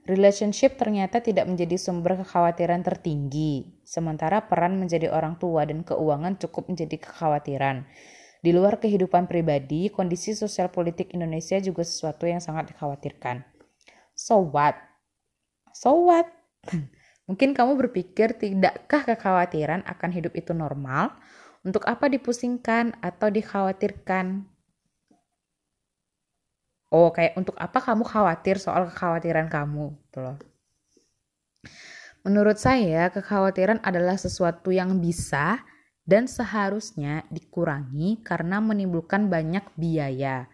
Relationship 0.03 0.75
ternyata 0.75 1.23
tidak 1.23 1.47
menjadi 1.47 1.79
sumber 1.79 2.19
kekhawatiran 2.19 2.83
tertinggi, 2.83 3.71
sementara 3.87 4.51
peran 4.51 4.75
menjadi 4.75 5.15
orang 5.15 5.39
tua 5.39 5.63
dan 5.63 5.87
keuangan 5.87 6.35
cukup 6.35 6.75
menjadi 6.75 6.99
kekhawatiran. 6.99 7.87
Di 8.41 8.49
luar 8.49 8.81
kehidupan 8.81 9.29
pribadi, 9.29 9.93
kondisi 9.93 10.33
sosial 10.33 10.73
politik 10.73 11.13
Indonesia 11.13 11.61
juga 11.61 11.85
sesuatu 11.85 12.25
yang 12.25 12.41
sangat 12.41 12.73
dikhawatirkan. 12.73 13.45
So 14.17 14.41
what? 14.41 14.73
So 15.77 16.09
what? 16.09 16.25
Mungkin 17.29 17.53
kamu 17.53 17.77
berpikir 17.77 18.41
tidakkah 18.41 19.05
kekhawatiran 19.05 19.85
akan 19.85 20.09
hidup 20.09 20.33
itu 20.33 20.57
normal? 20.57 21.13
Untuk 21.61 21.85
apa 21.85 22.09
dipusingkan 22.09 22.97
atau 23.05 23.29
dikhawatirkan? 23.29 24.49
Oh, 26.89 27.13
kayak 27.13 27.37
untuk 27.37 27.53
apa 27.61 27.77
kamu 27.77 28.03
khawatir 28.03 28.57
soal 28.57 28.89
kekhawatiran 28.89 29.53
kamu? 29.53 29.93
Gitu 30.09 30.19
loh. 30.19 30.41
Menurut 32.25 32.57
saya, 32.57 33.13
kekhawatiran 33.13 33.85
adalah 33.85 34.17
sesuatu 34.17 34.73
yang 34.73 34.97
bisa 34.97 35.61
dan 36.11 36.27
seharusnya 36.27 37.23
dikurangi 37.31 38.19
karena 38.19 38.59
menimbulkan 38.59 39.31
banyak 39.31 39.63
biaya. 39.79 40.51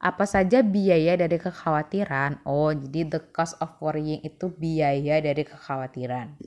Apa 0.00 0.24
saja 0.24 0.64
biaya 0.64 1.20
dari 1.20 1.36
kekhawatiran? 1.36 2.40
Oh, 2.48 2.72
jadi 2.72 3.12
the 3.12 3.20
cost 3.28 3.60
of 3.60 3.76
worrying 3.84 4.24
itu 4.24 4.48
biaya 4.48 5.20
dari 5.20 5.44
kekhawatiran. 5.44 6.40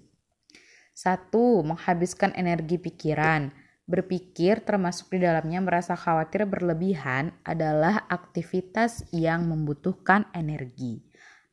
Satu, 0.90 1.62
menghabiskan 1.62 2.34
energi 2.34 2.82
pikiran. 2.82 3.54
Berpikir 3.86 4.66
termasuk 4.66 5.14
di 5.16 5.24
dalamnya 5.24 5.62
merasa 5.62 5.94
khawatir 5.94 6.50
berlebihan 6.50 7.32
adalah 7.46 8.10
aktivitas 8.10 9.06
yang 9.14 9.48
membutuhkan 9.48 10.28
energi. 10.34 11.00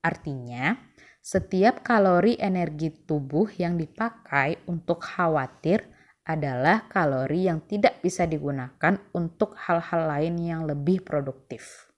Artinya, 0.00 0.74
setiap 1.22 1.86
kalori 1.86 2.36
energi 2.36 2.90
tubuh 2.90 3.48
yang 3.54 3.78
dipakai 3.78 4.60
untuk 4.66 5.00
khawatir 5.04 5.93
adalah 6.24 6.88
kalori 6.88 7.52
yang 7.52 7.60
tidak 7.68 8.00
bisa 8.00 8.24
digunakan 8.24 8.96
untuk 9.12 9.56
hal-hal 9.60 10.08
lain 10.08 10.34
yang 10.40 10.64
lebih 10.64 11.04
produktif. 11.04 11.92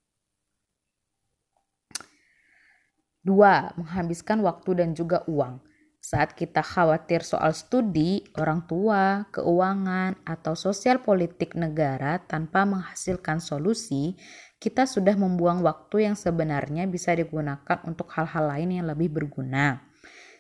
Dua, 3.23 3.75
menghabiskan 3.75 4.43
waktu 4.43 4.83
dan 4.83 4.95
juga 4.95 5.27
uang. 5.27 5.59
Saat 5.99 6.39
kita 6.39 6.63
khawatir 6.63 7.27
soal 7.27 7.51
studi, 7.51 8.23
orang 8.39 8.63
tua, 8.71 9.27
keuangan, 9.35 10.15
atau 10.23 10.55
sosial 10.55 11.03
politik 11.03 11.59
negara 11.59 12.23
tanpa 12.23 12.63
menghasilkan 12.63 13.43
solusi, 13.43 14.15
kita 14.63 14.87
sudah 14.87 15.19
membuang 15.19 15.67
waktu 15.67 16.07
yang 16.07 16.15
sebenarnya 16.15 16.87
bisa 16.87 17.11
digunakan 17.19 17.83
untuk 17.83 18.07
hal-hal 18.15 18.47
lain 18.47 18.79
yang 18.79 18.87
lebih 18.87 19.11
berguna. 19.11 19.83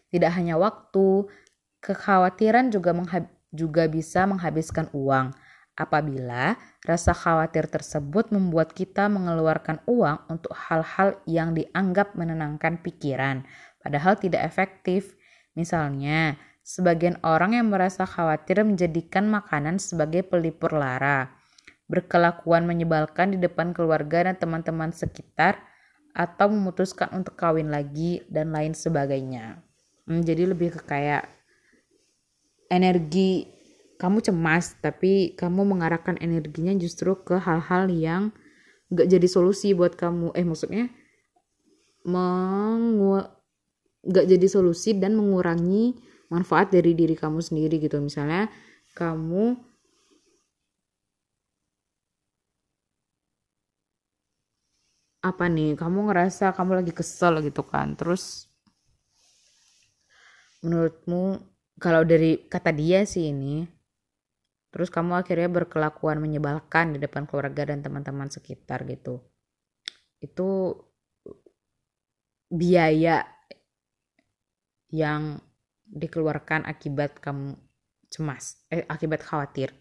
Tidak 0.06 0.30
hanya 0.30 0.54
waktu, 0.54 1.26
kekhawatiran 1.82 2.70
juga, 2.70 2.94
juga 3.52 3.86
bisa 3.86 4.26
menghabiskan 4.26 4.90
uang 4.94 5.34
apabila 5.76 6.56
rasa 6.82 7.12
khawatir 7.12 7.68
tersebut 7.68 8.32
membuat 8.32 8.72
kita 8.72 9.12
mengeluarkan 9.12 9.84
uang 9.84 10.24
untuk 10.32 10.56
hal-hal 10.56 11.20
yang 11.28 11.52
dianggap 11.52 12.16
menenangkan 12.16 12.80
pikiran, 12.80 13.44
padahal 13.84 14.16
tidak 14.16 14.42
efektif. 14.48 15.14
Misalnya, 15.52 16.40
sebagian 16.64 17.20
orang 17.20 17.54
yang 17.60 17.68
merasa 17.68 18.08
khawatir 18.08 18.64
menjadikan 18.64 19.28
makanan 19.28 19.76
sebagai 19.76 20.24
pelipur 20.24 20.72
lara, 20.72 21.28
berkelakuan 21.86 22.64
menyebalkan 22.64 23.36
di 23.36 23.38
depan 23.38 23.76
keluarga 23.76 24.26
dan 24.26 24.36
teman-teman 24.40 24.90
sekitar, 24.90 25.60
atau 26.16 26.48
memutuskan 26.48 27.12
untuk 27.12 27.36
kawin 27.36 27.68
lagi, 27.68 28.24
dan 28.32 28.48
lain 28.48 28.72
sebagainya. 28.72 29.60
Hmm, 30.08 30.24
jadi 30.24 30.48
lebih 30.48 30.72
ke 30.72 30.80
kayak 30.88 31.35
energi 32.68 33.46
kamu 33.96 34.20
cemas, 34.20 34.76
tapi 34.84 35.32
kamu 35.38 35.64
mengarahkan 35.64 36.20
energinya 36.20 36.76
justru 36.76 37.16
ke 37.16 37.40
hal-hal 37.40 37.88
yang 37.88 38.22
gak 38.92 39.08
jadi 39.08 39.26
solusi 39.26 39.72
buat 39.72 39.96
kamu. 39.96 40.36
Eh 40.36 40.44
maksudnya 40.44 40.92
mengu 42.06 43.24
gak 44.06 44.26
jadi 44.30 44.46
solusi 44.46 44.94
dan 44.94 45.18
mengurangi 45.18 45.96
manfaat 46.30 46.70
dari 46.70 46.94
diri 46.94 47.14
kamu 47.14 47.38
sendiri 47.42 47.78
gitu 47.82 47.98
misalnya 48.02 48.50
kamu 48.94 49.58
apa 55.26 55.44
nih 55.50 55.74
kamu 55.74 56.06
ngerasa 56.06 56.54
kamu 56.54 56.82
lagi 56.82 56.92
kesel 56.94 57.42
gitu 57.42 57.66
kan 57.66 57.98
terus 57.98 58.46
menurutmu 60.62 61.42
kalau 61.76 62.02
dari 62.02 62.48
kata 62.48 62.72
dia 62.72 63.04
sih 63.04 63.32
ini 63.32 63.64
terus 64.72 64.92
kamu 64.92 65.24
akhirnya 65.24 65.48
berkelakuan 65.48 66.20
menyebalkan 66.20 66.96
di 66.96 66.98
depan 67.00 67.24
keluarga 67.24 67.68
dan 67.72 67.80
teman-teman 67.80 68.28
sekitar 68.28 68.84
gitu 68.84 69.20
itu 70.20 70.76
biaya 72.50 73.26
yang 74.90 75.42
dikeluarkan 75.86 76.66
akibat 76.66 77.18
kamu 77.22 77.58
cemas, 78.10 78.62
eh, 78.70 78.86
akibat 78.86 79.22
khawatir. 79.22 79.74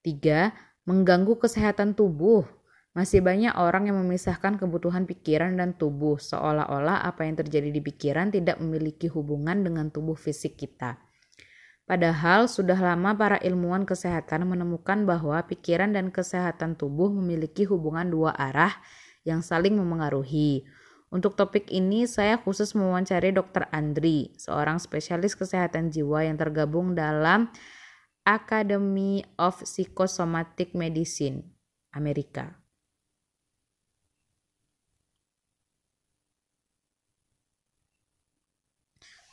Tiga, 0.00 0.52
mengganggu 0.88 1.36
kesehatan 1.36 1.92
tubuh. 1.92 2.44
Masih 2.96 3.20
banyak 3.20 3.52
orang 3.60 3.92
yang 3.92 4.00
memisahkan 4.00 4.56
kebutuhan 4.56 5.04
pikiran 5.04 5.60
dan 5.60 5.76
tubuh, 5.76 6.16
seolah-olah 6.16 7.04
apa 7.04 7.28
yang 7.28 7.36
terjadi 7.36 7.68
di 7.68 7.84
pikiran 7.84 8.32
tidak 8.32 8.56
memiliki 8.56 9.04
hubungan 9.12 9.60
dengan 9.60 9.92
tubuh 9.92 10.16
fisik 10.16 10.56
kita. 10.56 10.96
Padahal 11.84 12.48
sudah 12.48 12.80
lama 12.80 13.12
para 13.12 13.36
ilmuwan 13.44 13.84
kesehatan 13.84 14.48
menemukan 14.48 15.04
bahwa 15.04 15.44
pikiran 15.44 15.92
dan 15.92 16.08
kesehatan 16.08 16.80
tubuh 16.80 17.12
memiliki 17.12 17.68
hubungan 17.68 18.08
dua 18.08 18.32
arah 18.32 18.72
yang 19.28 19.44
saling 19.44 19.76
memengaruhi. 19.76 20.64
Untuk 21.12 21.36
topik 21.36 21.68
ini, 21.68 22.08
saya 22.08 22.40
khusus 22.40 22.72
mewawancari 22.72 23.28
Dr. 23.30 23.68
Andri, 23.76 24.32
seorang 24.40 24.80
spesialis 24.80 25.36
kesehatan 25.36 25.92
jiwa 25.92 26.24
yang 26.24 26.40
tergabung 26.40 26.96
dalam 26.96 27.52
Academy 28.24 29.20
of 29.36 29.60
Psychosomatic 29.62 30.72
Medicine, 30.72 31.44
Amerika. 31.92 32.65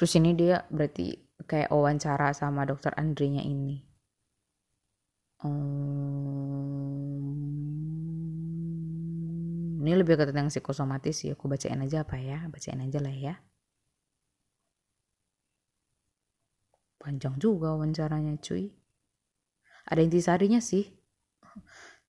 Terus 0.03 0.19
ini 0.19 0.35
dia 0.35 0.67
berarti 0.67 1.15
kayak 1.47 1.71
wawancara 1.71 2.35
sama 2.35 2.67
dokter 2.67 2.91
Andrinya 2.99 3.39
ini. 3.39 3.79
Um, 5.39 5.79
ini 9.79 9.95
lebih 9.95 10.19
ke 10.19 10.27
tentang 10.27 10.51
psikosomatis 10.51 11.23
sih. 11.23 11.31
Aku 11.31 11.47
bacain 11.47 11.79
aja 11.79 12.03
apa 12.03 12.19
ya? 12.19 12.43
Bacain 12.51 12.83
aja 12.83 12.99
lah 12.99 13.15
ya. 13.15 13.39
Panjang 16.99 17.39
juga 17.39 17.71
wawancaranya 17.71 18.35
cuy. 18.43 18.75
Ada 19.87 20.03
intisarinya 20.03 20.59
sih. 20.59 20.83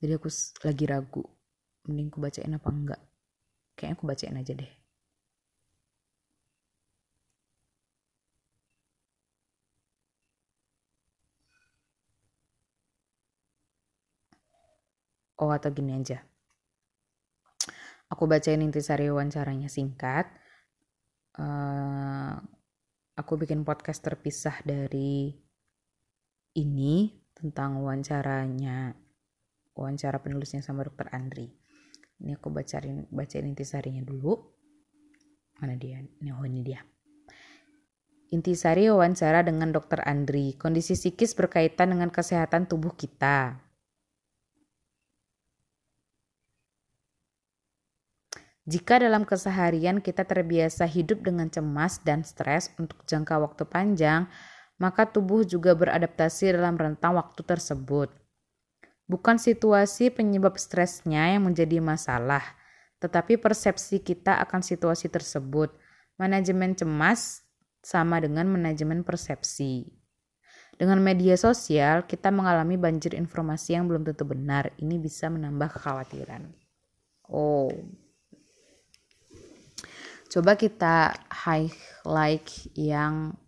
Jadi 0.03 0.19
aku 0.19 0.27
lagi 0.67 0.85
ragu. 0.91 1.23
Mending 1.87 2.11
aku 2.11 2.19
bacain 2.19 2.59
apa 2.59 2.75
enggak. 2.75 2.99
Kayaknya 3.79 3.95
aku 3.95 4.03
bacain 4.11 4.35
aja 4.35 4.51
deh 4.51 4.84
Oh 15.39 15.51
atau 15.51 15.71
gini 15.75 15.97
aja 15.99 16.23
aku 18.15 18.31
bacain 18.31 18.63
intisari 18.63 19.11
wawancaranya 19.11 19.67
singkat 19.67 20.31
uh, 21.41 22.39
aku 23.19 23.33
bikin 23.41 23.67
podcast 23.67 24.07
terpisah 24.07 24.61
dari 24.63 25.35
ini 26.55 27.11
tentang 27.35 27.83
wawancaranya 27.83 28.95
wawancara 29.75 30.23
penulisnya 30.23 30.63
sama 30.63 30.87
dokter 30.87 31.11
Andri 31.11 31.51
ini 32.23 32.39
aku 32.39 32.55
bacain 32.55 33.11
bacain 33.11 33.51
intisarinya 33.51 34.07
dulu 34.07 34.39
mana 35.59 35.75
dia 35.75 35.99
ini 35.99 36.31
oh 36.31 36.47
ini 36.47 36.63
dia 36.63 36.83
Intisari 38.35 38.91
wawancara 38.91 39.47
dengan 39.47 39.71
Dr. 39.71 40.03
Andri. 40.03 40.59
Kondisi 40.59 40.99
psikis 40.99 41.39
berkaitan 41.39 41.95
dengan 41.95 42.11
kesehatan 42.11 42.67
tubuh 42.67 42.91
kita. 42.99 43.63
Jika 48.65 48.97
dalam 48.97 49.29
keseharian 49.29 50.01
kita 50.01 50.25
terbiasa 50.25 50.89
hidup 50.89 51.21
dengan 51.21 51.53
cemas 51.53 52.01
dan 52.01 52.25
stres 52.25 52.73
untuk 52.81 53.05
jangka 53.05 53.37
waktu 53.37 53.69
panjang, 53.69 54.25
maka 54.81 55.05
tubuh 55.05 55.45
juga 55.45 55.77
beradaptasi 55.77 56.57
dalam 56.57 56.81
rentang 56.81 57.21
waktu 57.21 57.45
tersebut. 57.45 58.09
Bukan 59.05 59.37
situasi 59.37 60.09
penyebab 60.09 60.57
stresnya 60.57 61.37
yang 61.37 61.45
menjadi 61.45 61.77
masalah, 61.77 62.41
tetapi 63.05 63.37
persepsi 63.37 64.01
kita 64.01 64.41
akan 64.41 64.65
situasi 64.65 65.13
tersebut. 65.13 65.69
Manajemen 66.17 66.73
cemas 66.73 67.45
sama 67.85 68.17
dengan 68.25 68.49
manajemen 68.49 69.05
persepsi. 69.05 69.93
Dengan 70.81 71.05
media 71.05 71.37
sosial, 71.37 72.09
kita 72.09 72.33
mengalami 72.33 72.81
banjir 72.81 73.13
informasi 73.13 73.77
yang 73.77 73.87
belum 73.87 74.09
tentu 74.09 74.25
benar. 74.25 74.73
Ini 74.81 74.97
bisa 74.97 75.29
menambah 75.29 75.69
kekhawatiran. 75.79 76.49
Oh, 77.29 77.71
Coba 80.35 80.59
kita 80.59 81.15
highlight 81.31 82.75
yang 82.75 83.39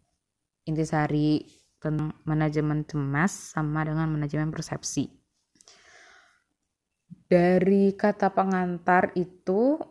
intisari 0.62 1.42
tentang 1.83 2.14
manajemen 2.22 2.87
cemas 2.87 3.59
sama 3.59 3.83
dengan 3.83 4.07
manajemen 4.07 4.55
persepsi. 4.55 5.11
Dari 7.27 7.90
kata 7.90 8.31
pengantar 8.31 9.11
itu 9.18 9.83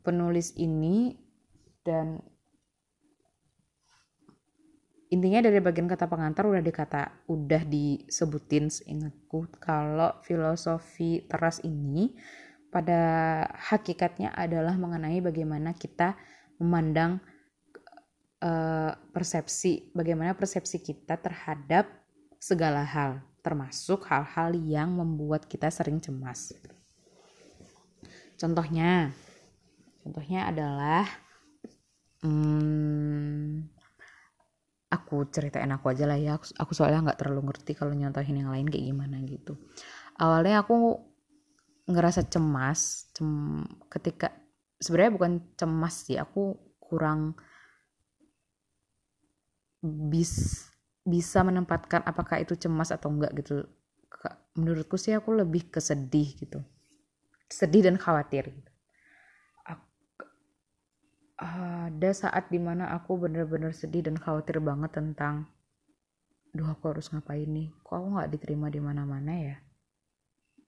penulis 0.00 0.56
ini 0.56 1.12
dan 1.84 2.24
intinya 5.12 5.44
dari 5.44 5.60
bagian 5.60 5.92
kata 5.92 6.08
pengantar 6.08 6.48
udah 6.48 6.64
dikata 6.64 7.28
udah 7.28 7.68
disebutin 7.68 8.72
seingatku 8.72 9.52
kalau 9.60 10.16
filosofi 10.24 11.20
teras 11.28 11.60
ini 11.68 12.16
pada 12.70 13.00
hakikatnya 13.70 14.30
adalah 14.30 14.78
mengenai 14.78 15.18
bagaimana 15.18 15.74
kita 15.74 16.14
memandang 16.62 17.18
uh, 18.40 18.94
persepsi, 19.10 19.90
bagaimana 19.90 20.38
persepsi 20.38 20.78
kita 20.78 21.18
terhadap 21.18 21.90
segala 22.38 22.86
hal, 22.86 23.20
termasuk 23.42 24.06
hal-hal 24.06 24.54
yang 24.54 24.94
membuat 24.94 25.50
kita 25.50 25.68
sering 25.68 25.98
cemas. 25.98 26.54
Contohnya, 28.40 29.12
contohnya 30.00 30.48
adalah, 30.48 31.04
hmm, 32.24 33.68
aku 34.88 35.28
ceritain 35.28 35.68
aku 35.74 35.92
aja 35.92 36.08
lah 36.08 36.16
ya. 36.16 36.40
Aku, 36.40 36.48
aku 36.56 36.72
soalnya 36.72 37.10
nggak 37.10 37.20
terlalu 37.20 37.52
ngerti 37.52 37.76
kalau 37.76 37.92
nyontohin 37.92 38.40
yang 38.40 38.48
lain 38.48 38.70
kayak 38.70 38.88
gimana 38.94 39.20
gitu. 39.28 39.60
Awalnya 40.16 40.64
aku 40.64 41.09
ngerasa 41.90 42.26
cemas 42.30 43.10
cem 43.12 43.62
ketika 43.90 44.32
sebenarnya 44.80 45.12
bukan 45.12 45.32
cemas 45.58 46.08
sih 46.08 46.16
aku 46.16 46.56
kurang 46.80 47.36
bis 49.80 50.66
bisa 51.04 51.40
menempatkan 51.40 52.04
apakah 52.04 52.40
itu 52.40 52.56
cemas 52.56 52.92
atau 52.92 53.08
enggak 53.12 53.32
gitu. 53.40 53.64
Menurutku 54.58 55.00
sih 55.00 55.16
aku 55.16 55.32
lebih 55.32 55.72
kesedih 55.72 56.36
gitu. 56.36 56.60
Sedih 57.48 57.86
dan 57.86 57.96
khawatir 57.96 58.52
gitu. 58.52 58.70
Ada 61.40 62.12
saat 62.12 62.52
di 62.52 62.60
mana 62.60 62.92
aku 62.92 63.16
bener-bener 63.16 63.72
sedih 63.72 64.04
dan 64.04 64.20
khawatir 64.20 64.60
banget 64.60 64.92
tentang 64.92 65.48
duh 66.52 66.68
aku 66.68 66.92
harus 66.92 67.08
ngapain 67.08 67.48
nih? 67.48 67.72
Kok 67.80 67.96
aku 67.96 68.08
nggak 68.12 68.30
diterima 68.36 68.68
di 68.68 68.80
mana-mana 68.84 69.32
ya? 69.32 69.56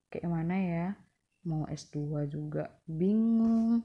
Kayak 0.08 0.32
mana 0.32 0.56
ya 0.56 0.86
mau 1.46 1.66
S2 1.66 2.26
juga. 2.30 2.70
Bingung. 2.86 3.82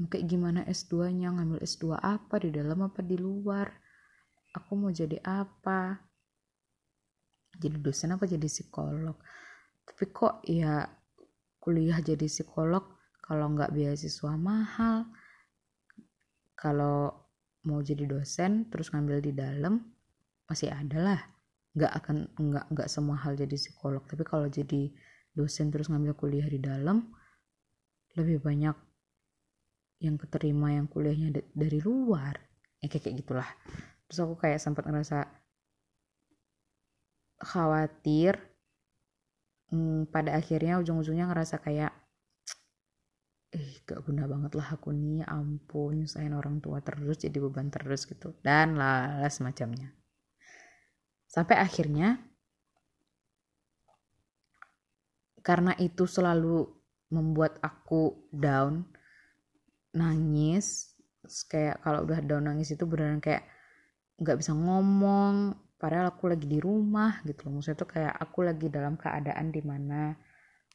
Mau 0.00 0.06
kayak 0.08 0.26
gimana 0.28 0.60
S2 0.64 1.12
nya 1.12 1.28
ngambil 1.32 1.60
S2 1.60 2.00
apa? 2.00 2.40
Di 2.40 2.50
dalam 2.50 2.80
apa 2.84 3.04
di 3.04 3.16
luar? 3.20 3.68
Aku 4.56 4.76
mau 4.76 4.92
jadi 4.92 5.20
apa? 5.24 6.00
Jadi 7.56 7.76
dosen 7.80 8.16
apa 8.16 8.24
jadi 8.24 8.48
psikolog? 8.48 9.16
Tapi 9.84 10.04
kok 10.08 10.40
ya 10.48 10.88
kuliah 11.60 12.00
jadi 12.00 12.24
psikolog 12.26 12.84
kalau 13.20 13.52
nggak 13.52 13.72
beasiswa 13.72 14.32
mahal? 14.36 15.08
Kalau 16.56 17.28
mau 17.68 17.80
jadi 17.84 18.08
dosen 18.08 18.72
terus 18.72 18.90
ngambil 18.90 19.22
di 19.22 19.32
dalam 19.36 19.78
masih 20.48 20.72
ada 20.72 20.98
lah. 21.00 21.20
Nggak 21.76 21.92
akan 22.02 22.16
nggak 22.36 22.64
nggak 22.72 22.88
semua 22.88 23.16
hal 23.20 23.36
jadi 23.36 23.56
psikolog. 23.56 24.04
Tapi 24.08 24.24
kalau 24.24 24.48
jadi 24.48 24.92
dosen 25.32 25.72
terus 25.72 25.88
ngambil 25.88 26.12
kuliah 26.16 26.48
di 26.48 26.60
dalam 26.60 27.08
lebih 28.16 28.44
banyak 28.44 28.76
yang 30.02 30.18
keterima 30.18 30.74
yang 30.74 30.90
kuliahnya 30.90 31.40
dari 31.54 31.78
luar. 31.80 32.36
Ya 32.82 32.90
kayak 32.90 33.06
kayak 33.06 33.16
gitulah. 33.22 33.48
Terus 34.10 34.18
aku 34.26 34.34
kayak 34.36 34.58
sempat 34.58 34.84
ngerasa 34.84 35.24
khawatir 37.42 38.36
hmm, 39.70 40.10
pada 40.10 40.36
akhirnya 40.36 40.78
ujung-ujungnya 40.82 41.30
ngerasa 41.30 41.62
kayak 41.62 41.90
eh 43.52 43.84
gak 43.84 44.00
guna 44.08 44.24
banget 44.24 44.56
lah 44.56 44.64
aku 44.74 44.96
nih 44.96 45.28
ampun 45.28 46.00
nyusahin 46.02 46.32
orang 46.32 46.56
tua 46.64 46.80
terus 46.80 47.20
jadi 47.20 47.38
beban 47.38 47.70
terus 47.70 48.04
gitu. 48.10 48.34
Dan 48.42 48.76
lah 48.76 49.22
semacamnya 49.30 49.94
sampai 51.32 51.56
akhirnya 51.56 52.20
karena 55.42 55.74
itu 55.78 56.06
selalu 56.06 56.70
membuat 57.12 57.58
aku 57.60 58.30
down 58.32 58.86
nangis. 59.92 60.96
Kayak 61.46 61.82
kalau 61.84 62.02
udah 62.06 62.18
down 62.24 62.48
nangis 62.50 62.74
itu 62.74 62.82
beneran 62.88 63.22
kayak 63.22 63.46
nggak 64.18 64.38
bisa 64.38 64.54
ngomong 64.54 65.54
padahal 65.76 66.14
aku 66.14 66.30
lagi 66.30 66.46
di 66.46 66.58
rumah 66.62 67.20
gitu 67.26 67.46
loh. 67.46 67.58
Maksudnya 67.58 67.78
tuh 67.78 67.90
kayak 67.90 68.14
aku 68.16 68.38
lagi 68.46 68.66
dalam 68.70 68.94
keadaan 68.94 69.50
di 69.50 69.62
mana 69.62 70.14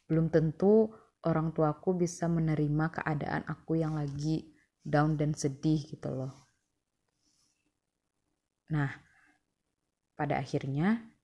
belum 0.07 0.31
tentu 0.31 0.91
orang 1.27 1.51
tuaku 1.51 1.99
bisa 1.99 2.31
menerima 2.31 2.85
keadaan 2.91 3.43
aku 3.47 3.79
yang 3.79 3.95
lagi 3.95 4.51
down 4.83 5.19
dan 5.19 5.35
sedih 5.35 5.83
gitu 5.83 6.11
loh. 6.11 6.31
Nah 8.71 8.91
pada 10.15 10.39
akhirnya 10.39 11.16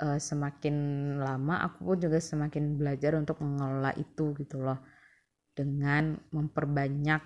uh, 0.00 0.18
semakin 0.18 0.76
lama 1.20 1.62
aku 1.68 1.92
pun 1.92 1.98
juga 2.00 2.18
semakin 2.18 2.80
belajar 2.80 3.14
untuk 3.16 3.38
mengelola 3.44 3.92
itu 4.00 4.32
gitu 4.34 4.60
loh 4.60 4.80
dengan 5.52 6.16
memperbanyak 6.32 7.20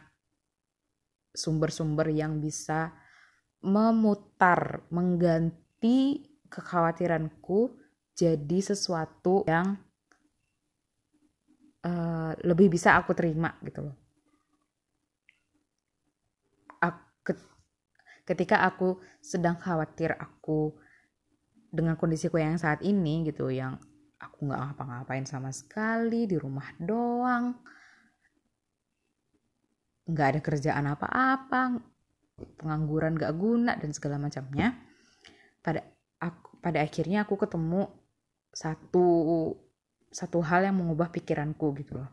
sumber-sumber 1.34 2.10
yang 2.10 2.38
bisa 2.42 2.94
memutar, 3.64 4.84
mengganti 4.92 6.26
kekhawatiranku 6.50 7.74
jadi 8.14 8.58
sesuatu 8.62 9.42
yang 9.48 9.78
uh, 11.82 12.32
lebih 12.44 12.70
bisa 12.70 12.94
aku 12.98 13.16
terima 13.16 13.54
gitu 13.64 13.90
loh. 13.90 14.04
Ketika 18.24 18.64
aku 18.64 19.04
sedang 19.20 19.60
khawatir 19.60 20.16
aku 20.16 20.72
dengan 21.74 21.98
kondisiku 21.98 22.38
yang 22.38 22.54
saat 22.54 22.80
ini 22.86 23.26
gitu, 23.26 23.50
yang 23.50 23.74
aku 24.22 24.46
nggak 24.46 24.60
ngapa-ngapain 24.62 25.26
sama 25.26 25.50
sekali 25.50 26.30
di 26.30 26.38
rumah 26.38 26.70
doang, 26.78 27.58
nggak 30.06 30.26
ada 30.30 30.40
kerjaan 30.40 30.86
apa-apa 30.94 31.92
pengangguran 32.58 33.14
gak 33.14 33.34
guna 33.38 33.78
dan 33.78 33.94
segala 33.94 34.18
macamnya. 34.18 34.74
Pada 35.62 35.86
aku 36.18 36.58
pada 36.58 36.82
akhirnya 36.82 37.24
aku 37.24 37.38
ketemu 37.38 37.88
satu 38.54 39.06
satu 40.14 40.38
hal 40.46 40.66
yang 40.66 40.78
mengubah 40.78 41.10
pikiranku 41.10 41.74
gitu 41.78 42.02
loh. 42.02 42.10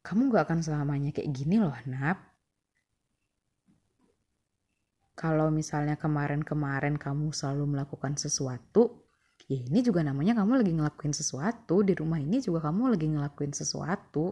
Kamu 0.00 0.32
gak 0.32 0.48
akan 0.48 0.60
selamanya 0.64 1.12
kayak 1.12 1.28
gini 1.28 1.60
loh 1.60 1.76
Nap 1.84 2.29
kalau 5.20 5.52
misalnya 5.52 6.00
kemarin-kemarin 6.00 6.96
kamu 6.96 7.28
selalu 7.36 7.76
melakukan 7.76 8.16
sesuatu 8.16 9.04
ya 9.50 9.58
ini 9.58 9.82
juga 9.82 10.06
namanya 10.06 10.38
kamu 10.38 10.62
lagi 10.62 10.72
ngelakuin 10.78 11.10
sesuatu. 11.10 11.82
Di 11.82 11.98
rumah 11.98 12.22
ini 12.22 12.38
juga 12.38 12.70
kamu 12.70 12.94
lagi 12.94 13.06
ngelakuin 13.10 13.50
sesuatu. 13.50 14.30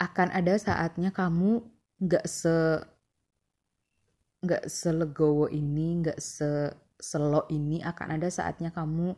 Akan 0.00 0.32
ada 0.34 0.56
saatnya 0.56 1.12
kamu 1.12 1.60
nggak 2.00 2.26
se 2.26 2.56
nggak 4.42 4.66
selegowo 4.66 5.46
ini 5.52 6.02
nggak 6.02 6.18
se 6.18 6.72
selo 6.96 7.44
ini. 7.52 7.84
Akan 7.84 8.16
ada 8.16 8.32
saatnya 8.32 8.72
kamu 8.72 9.12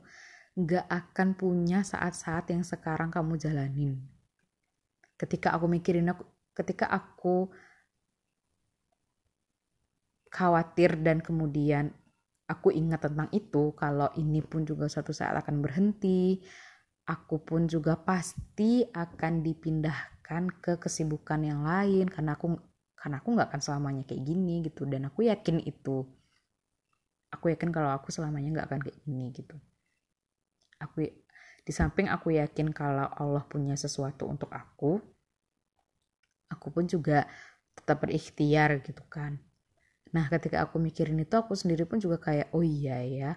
nggak 0.59 0.87
akan 0.91 1.29
punya 1.39 1.87
saat-saat 1.87 2.51
yang 2.51 2.67
sekarang 2.67 3.15
kamu 3.15 3.39
jalanin. 3.39 4.03
Ketika 5.15 5.55
aku 5.55 5.71
mikirin 5.71 6.11
aku 6.11 6.34
ketika 6.55 6.89
aku 6.89 7.51
khawatir 10.31 10.99
dan 11.03 11.23
kemudian 11.23 11.95
aku 12.47 12.75
ingat 12.75 13.07
tentang 13.11 13.31
itu 13.31 13.75
kalau 13.75 14.11
ini 14.19 14.43
pun 14.43 14.67
juga 14.67 14.87
suatu 14.91 15.15
saat 15.15 15.35
akan 15.39 15.63
berhenti 15.63 16.43
aku 17.05 17.45
pun 17.45 17.69
juga 17.69 18.01
pasti 18.01 18.83
akan 18.89 19.45
dipindah 19.45 20.15
kan 20.25 20.49
ke 20.49 20.81
kesibukan 20.81 21.45
yang 21.45 21.61
lain 21.69 22.09
karena 22.09 22.33
aku 22.33 22.57
karena 22.97 23.21
aku 23.21 23.37
nggak 23.37 23.53
akan 23.53 23.61
selamanya 23.61 24.03
kayak 24.09 24.25
gini 24.25 24.65
gitu. 24.65 24.89
Dan 24.89 25.05
aku 25.13 25.29
yakin 25.29 25.61
itu. 25.61 26.09
Aku 27.29 27.53
yakin 27.53 27.69
kalau 27.69 27.93
aku 27.93 28.09
selamanya 28.09 28.57
nggak 28.57 28.67
akan 28.73 28.81
kayak 28.81 28.99
gini 29.05 29.29
gitu. 29.37 29.61
Aku 30.81 31.05
di 31.65 31.73
samping 31.73 32.09
aku 32.09 32.33
yakin 32.33 32.73
kalau 32.73 33.05
Allah 33.13 33.45
punya 33.45 33.77
sesuatu 33.77 34.25
untuk 34.25 34.49
aku 34.49 35.05
aku 36.55 36.71
pun 36.71 36.87
juga 36.87 37.27
tetap 37.75 38.07
berikhtiar 38.07 38.81
gitu 38.87 39.03
kan. 39.11 39.43
Nah 40.15 40.31
ketika 40.31 40.63
aku 40.63 40.79
mikirin 40.79 41.19
itu 41.19 41.35
aku 41.35 41.59
sendiri 41.59 41.85
pun 41.85 41.99
juga 41.99 42.23
kayak 42.23 42.55
oh 42.55 42.63
iya 42.63 43.03
ya 43.03 43.33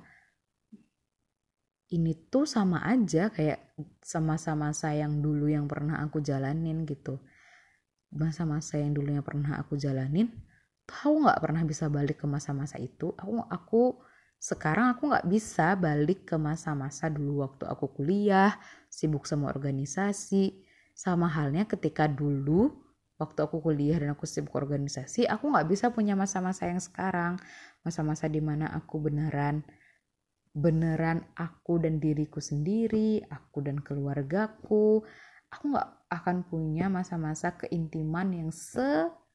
ini 1.88 2.12
tuh 2.28 2.44
sama 2.44 2.84
aja 2.84 3.32
kayak 3.32 3.80
sama-sama 4.04 4.76
saya 4.76 5.08
yang 5.08 5.24
dulu 5.24 5.48
yang 5.48 5.72
pernah 5.72 6.04
aku 6.04 6.20
jalanin 6.20 6.84
gitu. 6.84 7.20
Masa-masa 8.12 8.80
yang 8.80 8.92
dulu 8.92 9.16
yang 9.16 9.24
pernah 9.24 9.60
aku 9.60 9.80
jalanin 9.80 10.28
tahu 10.88 11.28
nggak 11.28 11.40
pernah 11.44 11.64
bisa 11.68 11.88
balik 11.88 12.24
ke 12.24 12.28
masa-masa 12.28 12.76
itu. 12.80 13.16
Aku 13.16 13.44
aku 13.48 13.82
sekarang 14.40 14.96
aku 14.96 15.12
nggak 15.12 15.28
bisa 15.28 15.76
balik 15.80 16.28
ke 16.28 16.36
masa-masa 16.36 17.08
dulu 17.08 17.44
waktu 17.44 17.64
aku 17.68 17.92
kuliah 17.96 18.56
sibuk 18.92 19.24
sama 19.24 19.52
organisasi. 19.52 20.64
Sama 20.98 21.30
halnya 21.30 21.70
ketika 21.70 22.10
dulu 22.10 22.74
waktu 23.18 23.40
aku 23.46 23.62
kuliah 23.62 23.98
dan 23.98 24.14
aku 24.14 24.30
sibuk 24.30 24.54
organisasi 24.54 25.26
aku 25.26 25.50
nggak 25.50 25.68
bisa 25.68 25.90
punya 25.90 26.14
masa-masa 26.14 26.70
yang 26.70 26.78
sekarang 26.78 27.42
masa-masa 27.82 28.30
di 28.30 28.42
mana 28.42 28.70
aku 28.74 29.02
beneran 29.02 29.66
beneran 30.58 31.22
aku 31.38 31.78
dan 31.78 32.02
diriku 32.02 32.42
sendiri, 32.42 33.22
aku 33.30 33.62
dan 33.62 33.78
keluargaku. 33.78 35.06
Aku 35.54 35.64
nggak 35.72 35.90
akan 36.10 36.50
punya 36.50 36.90
masa-masa 36.90 37.54
keintiman 37.56 38.34
yang 38.34 38.50
sedekat 38.52 39.30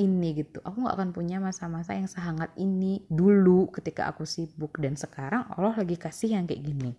ini 0.00 0.42
gitu. 0.42 0.64
Aku 0.64 0.82
nggak 0.82 0.96
akan 0.96 1.12
punya 1.12 1.36
masa-masa 1.38 1.92
yang 1.94 2.08
sehangat 2.08 2.50
ini 2.56 3.04
dulu 3.12 3.68
ketika 3.70 4.08
aku 4.08 4.24
sibuk 4.24 4.80
dan 4.80 4.96
sekarang 4.96 5.46
Allah 5.52 5.76
lagi 5.76 6.00
kasih 6.00 6.34
yang 6.34 6.48
kayak 6.48 6.64
gini. 6.64 6.96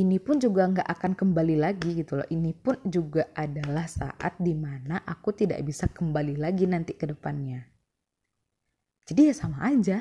Ini 0.00 0.16
pun 0.16 0.40
juga 0.40 0.64
nggak 0.64 0.88
akan 0.88 1.12
kembali 1.12 1.60
lagi 1.60 1.92
gitu 2.00 2.16
loh. 2.16 2.28
Ini 2.32 2.56
pun 2.56 2.80
juga 2.88 3.28
adalah 3.36 3.84
saat 3.84 4.40
di 4.40 4.56
mana 4.56 5.04
aku 5.04 5.36
tidak 5.36 5.60
bisa 5.60 5.92
kembali 5.92 6.40
lagi 6.40 6.64
nanti 6.64 6.96
ke 6.96 7.04
depannya. 7.04 7.60
Jadi 9.04 9.20
ya 9.28 9.34
sama 9.36 9.66
aja 9.68 10.00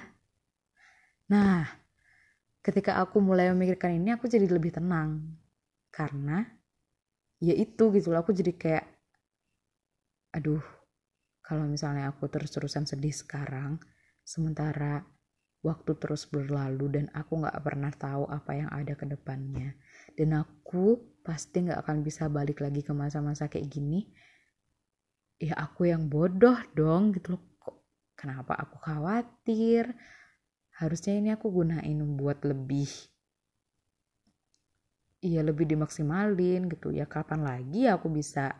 Nah, 1.29 1.61
ketika 2.65 2.97
aku 2.97 3.21
mulai 3.21 3.53
memikirkan 3.53 3.93
ini 4.01 4.17
aku 4.17 4.25
jadi 4.25 4.49
lebih 4.49 4.73
tenang. 4.73 5.37
Karena 5.93 6.41
ya 7.37 7.53
itu 7.53 7.93
gitu 7.93 8.09
loh, 8.09 8.25
aku 8.25 8.33
jadi 8.33 8.53
kayak 8.57 8.85
aduh, 10.33 10.61
kalau 11.45 11.65
misalnya 11.69 12.09
aku 12.09 12.29
terus-terusan 12.29 12.89
sedih 12.89 13.13
sekarang, 13.13 13.77
sementara 14.25 15.05
waktu 15.61 15.91
terus 16.01 16.25
berlalu 16.29 16.85
dan 16.97 17.05
aku 17.13 17.45
nggak 17.45 17.61
pernah 17.61 17.93
tahu 17.93 18.25
apa 18.25 18.51
yang 18.57 18.69
ada 18.73 18.93
ke 18.97 19.05
depannya. 19.05 19.77
Dan 20.19 20.35
aku 20.35 20.99
pasti 21.23 21.63
nggak 21.63 21.79
akan 21.87 22.03
bisa 22.03 22.27
balik 22.27 22.59
lagi 22.59 22.83
ke 22.83 22.91
masa-masa 22.91 23.47
kayak 23.47 23.71
gini. 23.71 24.03
Ya 25.39 25.55
aku 25.55 25.87
yang 25.87 26.11
bodoh 26.11 26.59
dong 26.75 27.15
gitu 27.15 27.39
loh. 27.39 27.43
Kok 27.63 27.75
kenapa 28.19 28.59
aku 28.59 28.75
khawatir? 28.83 29.95
harusnya 30.79 31.19
ini 31.19 31.29
aku 31.35 31.51
gunain 31.51 31.99
buat 32.15 32.39
lebih 32.47 32.87
iya 35.19 35.43
lebih 35.43 35.67
dimaksimalin 35.67 36.71
gitu 36.71 36.95
ya 36.95 37.03
kapan 37.03 37.43
lagi 37.43 37.91
aku 37.91 38.07
bisa 38.07 38.55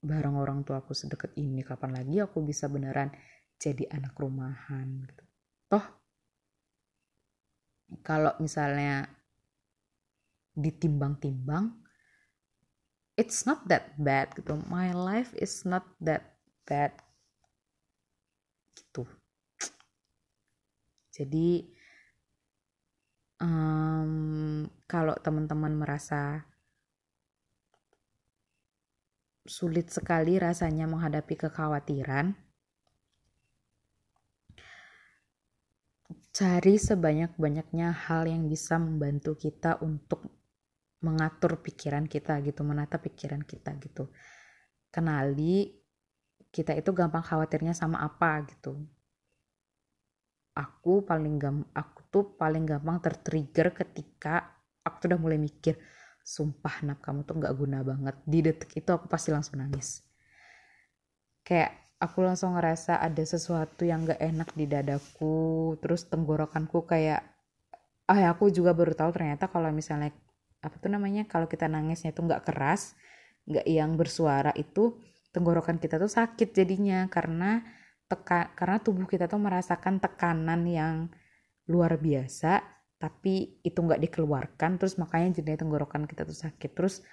bareng 0.00 0.40
orang 0.40 0.64
tua 0.64 0.80
aku 0.80 0.96
sedekat 0.96 1.36
ini 1.36 1.60
kapan 1.60 2.00
lagi 2.00 2.24
aku 2.24 2.40
bisa 2.40 2.72
beneran 2.72 3.12
jadi 3.60 3.92
anak 3.92 4.16
rumahan 4.16 5.04
gitu 5.04 5.24
toh 5.68 5.84
kalau 8.00 8.32
misalnya 8.40 9.04
ditimbang-timbang 10.56 11.86
it's 13.16 13.48
not 13.48 13.64
that 13.66 13.96
bad 13.96 14.30
gitu. 14.36 14.60
My 14.68 14.92
life 14.92 15.32
is 15.40 15.64
not 15.64 15.88
that 16.04 16.36
bad. 16.68 16.92
Gitu. 18.76 19.08
Jadi 21.16 21.64
um, 23.40 24.68
kalau 24.84 25.16
teman-teman 25.16 25.72
merasa 25.72 26.44
sulit 29.48 29.88
sekali 29.88 30.36
rasanya 30.36 30.84
menghadapi 30.84 31.40
kekhawatiran, 31.40 32.36
cari 36.36 36.76
sebanyak-banyaknya 36.76 37.96
hal 37.96 38.28
yang 38.28 38.44
bisa 38.52 38.76
membantu 38.76 39.40
kita 39.40 39.80
untuk 39.80 40.35
mengatur 41.04 41.60
pikiran 41.60 42.08
kita 42.08 42.40
gitu, 42.44 42.60
menata 42.64 42.96
pikiran 42.96 43.44
kita 43.44 43.76
gitu. 43.80 44.08
Kenali 44.88 45.72
kita 46.48 46.72
itu 46.72 46.90
gampang 46.96 47.24
khawatirnya 47.24 47.76
sama 47.76 48.00
apa 48.00 48.44
gitu. 48.48 48.80
Aku 50.56 51.04
paling 51.04 51.36
gam 51.36 51.68
aku 51.76 52.00
tuh 52.08 52.24
paling 52.40 52.64
gampang 52.64 52.96
tertrigger 53.04 53.76
ketika 53.76 54.56
aku 54.80 55.04
tuh 55.04 55.08
udah 55.12 55.20
mulai 55.20 55.36
mikir, 55.36 55.76
sumpah 56.26 56.82
nap 56.82 56.98
kamu 57.04 57.22
tuh 57.22 57.38
nggak 57.38 57.54
guna 57.54 57.86
banget 57.86 58.16
di 58.26 58.42
detik 58.42 58.74
itu 58.74 58.90
aku 58.90 59.06
pasti 59.06 59.30
langsung 59.30 59.62
nangis 59.62 60.02
kayak 61.46 61.70
aku 62.02 62.26
langsung 62.26 62.58
ngerasa 62.58 62.98
ada 62.98 63.22
sesuatu 63.22 63.86
yang 63.86 64.02
gak 64.02 64.18
enak 64.18 64.50
di 64.58 64.66
dadaku 64.66 65.78
terus 65.78 66.10
tenggorokanku 66.10 66.82
kayak 66.82 67.22
ah 68.10 68.18
ya 68.18 68.34
aku 68.34 68.50
juga 68.50 68.74
baru 68.74 68.98
tahu 68.98 69.14
ternyata 69.14 69.46
kalau 69.46 69.70
misalnya 69.70 70.10
apa 70.66 70.76
tuh 70.82 70.90
namanya 70.90 71.24
kalau 71.30 71.46
kita 71.46 71.70
nangisnya 71.70 72.10
itu 72.10 72.20
nggak 72.26 72.42
keras 72.42 72.98
nggak 73.46 73.66
yang 73.70 73.94
bersuara 73.94 74.50
itu 74.58 74.98
tenggorokan 75.30 75.78
kita 75.78 76.02
tuh 76.02 76.10
sakit 76.10 76.50
jadinya 76.50 77.06
karena 77.06 77.62
teka 78.10 78.54
karena 78.58 78.82
tubuh 78.82 79.06
kita 79.06 79.30
tuh 79.30 79.38
merasakan 79.38 80.02
tekanan 80.02 80.66
yang 80.66 80.96
luar 81.70 81.98
biasa 81.98 82.76
tapi 82.96 83.60
itu 83.60 83.76
nggak 83.76 84.00
dikeluarkan 84.08 84.80
terus 84.80 84.96
makanya 84.96 85.38
jadinya 85.40 85.68
tenggorokan 85.68 86.08
kita 86.08 86.24
tuh 86.24 86.36
sakit. 86.36 86.70
Terus 86.72 87.04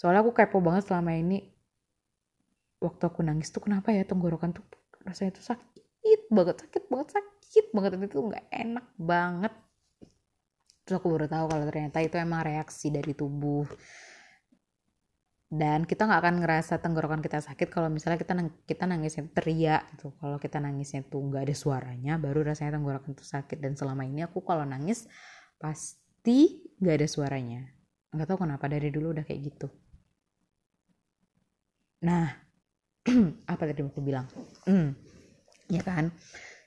soalnya 0.00 0.24
aku 0.24 0.32
kepo 0.32 0.64
banget 0.64 0.88
selama 0.88 1.12
ini 1.12 1.44
waktu 2.80 3.02
aku 3.08 3.20
nangis 3.24 3.52
tuh 3.52 3.64
kenapa 3.64 3.92
ya 3.92 4.04
tenggorokan 4.04 4.56
tuh 4.56 4.64
rasanya 5.04 5.36
tuh 5.40 5.44
sakit 5.56 6.20
banget 6.28 6.56
sakit 6.64 6.84
banget 6.92 7.08
sakit 7.16 7.66
banget 7.72 7.90
itu 8.04 8.20
nggak 8.20 8.46
enak 8.52 8.86
banget 9.00 9.52
terus 10.86 11.02
aku 11.02 11.10
baru 11.10 11.26
tahu 11.26 11.50
kalau 11.50 11.64
ternyata 11.66 11.98
itu 11.98 12.14
emang 12.14 12.46
reaksi 12.46 12.94
dari 12.94 13.10
tubuh. 13.10 13.66
Dan 15.46 15.86
kita 15.86 16.06
nggak 16.06 16.20
akan 16.22 16.36
ngerasa 16.42 16.74
tenggorokan 16.82 17.22
kita 17.22 17.38
sakit 17.38 17.70
kalau 17.70 17.86
misalnya 17.86 18.18
kita 18.18 18.34
nang 18.34 18.50
kita 18.66 18.86
nangisnya 18.86 19.30
teriak 19.30 19.82
gitu. 19.94 20.14
Kalau 20.18 20.38
kita 20.38 20.58
nangisnya 20.62 21.06
tuh 21.06 21.22
nggak 21.22 21.42
ada 21.46 21.54
suaranya 21.54 22.12
baru 22.18 22.46
rasanya 22.46 22.78
tenggorokan 22.78 23.14
itu 23.14 23.26
sakit. 23.26 23.58
Dan 23.58 23.74
selama 23.74 24.06
ini 24.06 24.26
aku 24.26 24.42
kalau 24.46 24.62
nangis 24.62 25.06
pasti 25.58 26.66
nggak 26.78 26.94
ada 27.02 27.08
suaranya. 27.10 27.62
Nggak 28.14 28.26
tahu 28.26 28.38
kenapa 28.46 28.66
dari 28.70 28.90
dulu 28.90 29.14
udah 29.14 29.22
kayak 29.26 29.40
gitu. 29.42 29.66
Nah 32.06 32.26
apa 33.50 33.62
tadi 33.66 33.86
aku 33.86 34.02
bilang? 34.02 34.26
Hmm, 34.66 34.94
ya 35.70 35.82
kan? 35.82 36.10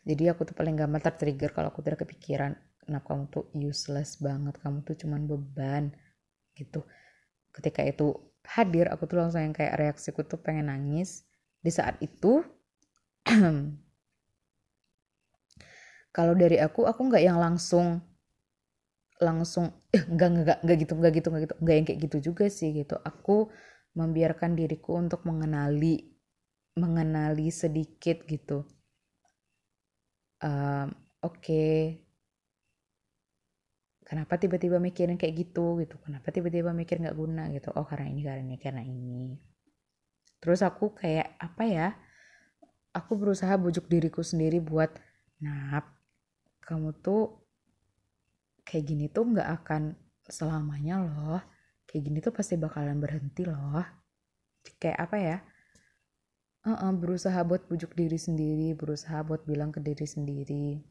Jadi 0.07 0.24
aku 0.32 0.47
tuh 0.47 0.55
paling 0.55 0.80
gampang 0.80 1.03
tertrigger 1.03 1.51
kalau 1.51 1.67
aku 1.67 1.84
tidak 1.84 2.07
kepikiran 2.07 2.55
kenapa 2.89 3.13
kamu 3.13 3.29
tuh 3.29 3.45
useless 3.53 4.17
banget? 4.17 4.57
Kamu 4.57 4.81
tuh 4.81 4.97
cuman 4.97 5.29
beban 5.29 5.93
gitu. 6.57 6.81
Ketika 7.53 7.85
itu 7.85 8.17
hadir 8.49 8.89
aku 8.89 9.05
tuh 9.05 9.21
langsung 9.21 9.45
yang 9.45 9.53
kayak 9.53 9.77
reaksiku 9.77 10.25
tuh 10.25 10.41
pengen 10.41 10.73
nangis. 10.73 11.29
Di 11.61 11.69
saat 11.69 12.01
itu 12.01 12.41
kalau 16.17 16.33
dari 16.33 16.57
aku 16.57 16.89
aku 16.89 17.01
nggak 17.05 17.21
yang 17.21 17.37
langsung 17.37 18.01
langsung 19.19 19.69
eh 19.93 20.01
nggak 20.01 20.29
nggak 20.33 20.57
nggak 20.63 20.77
gitu 20.81 20.93
nggak 20.95 21.13
gitu 21.19 21.27
nggak 21.29 21.43
gitu 21.45 21.55
nggak 21.59 21.75
yang 21.75 21.85
kayak 21.85 22.01
gitu 22.09 22.17
juga 22.33 22.45
sih 22.49 22.73
gitu. 22.73 22.97
Aku 23.05 23.53
membiarkan 23.93 24.57
diriku 24.57 24.97
untuk 24.97 25.21
mengenali 25.29 26.09
mengenali 26.79 27.53
sedikit 27.53 28.25
gitu. 28.25 28.65
Um, 30.39 30.95
oke. 31.19 31.35
okay, 31.43 32.09
kenapa 34.10 34.41
tiba-tiba 34.41 34.82
mikirin 34.82 35.22
kayak 35.22 35.45
gitu 35.45 35.78
gitu? 35.86 36.01
Kenapa 36.01 36.34
tiba-tiba 36.34 36.74
mikir 36.74 36.97
nggak 36.97 37.14
guna 37.14 37.45
gitu? 37.53 37.70
Oh 37.78 37.86
karena 37.86 38.10
ini 38.10 38.22
karena 38.26 38.41
ini 38.41 38.57
karena 38.57 38.82
ini. 38.82 39.38
Terus 40.41 40.66
aku 40.66 40.97
kayak 40.97 41.38
apa 41.38 41.64
ya 41.70 41.88
aku 42.89 43.14
berusaha 43.22 43.53
bujuk 43.62 43.86
diriku 43.86 44.26
sendiri 44.26 44.57
buat 44.57 44.89
nah 45.39 45.86
kamu 46.66 46.99
tuh 47.05 47.38
kayak 48.66 48.84
gini 48.89 49.05
tuh 49.14 49.30
nggak 49.30 49.49
akan 49.62 49.93
selamanya 50.26 51.05
loh. 51.05 51.41
Kayak 51.86 52.01
gini 52.10 52.18
tuh 52.22 52.34
pasti 52.34 52.57
bakalan 52.57 52.97
berhenti 52.97 53.45
loh. 53.45 53.86
Kayak 54.82 54.99
apa 55.05 55.18
ya? 55.22 55.38
Uh 56.66 56.74
-uh, 56.76 56.91
berusaha 56.97 57.39
buat 57.45 57.66
bujuk 57.72 57.95
diri 57.95 58.20
sendiri 58.20 58.76
berusaha 58.76 59.22
buat 59.22 59.45
bilang 59.45 59.70
ke 59.70 59.80
diri 59.80 60.05
sendiri. 60.05 60.82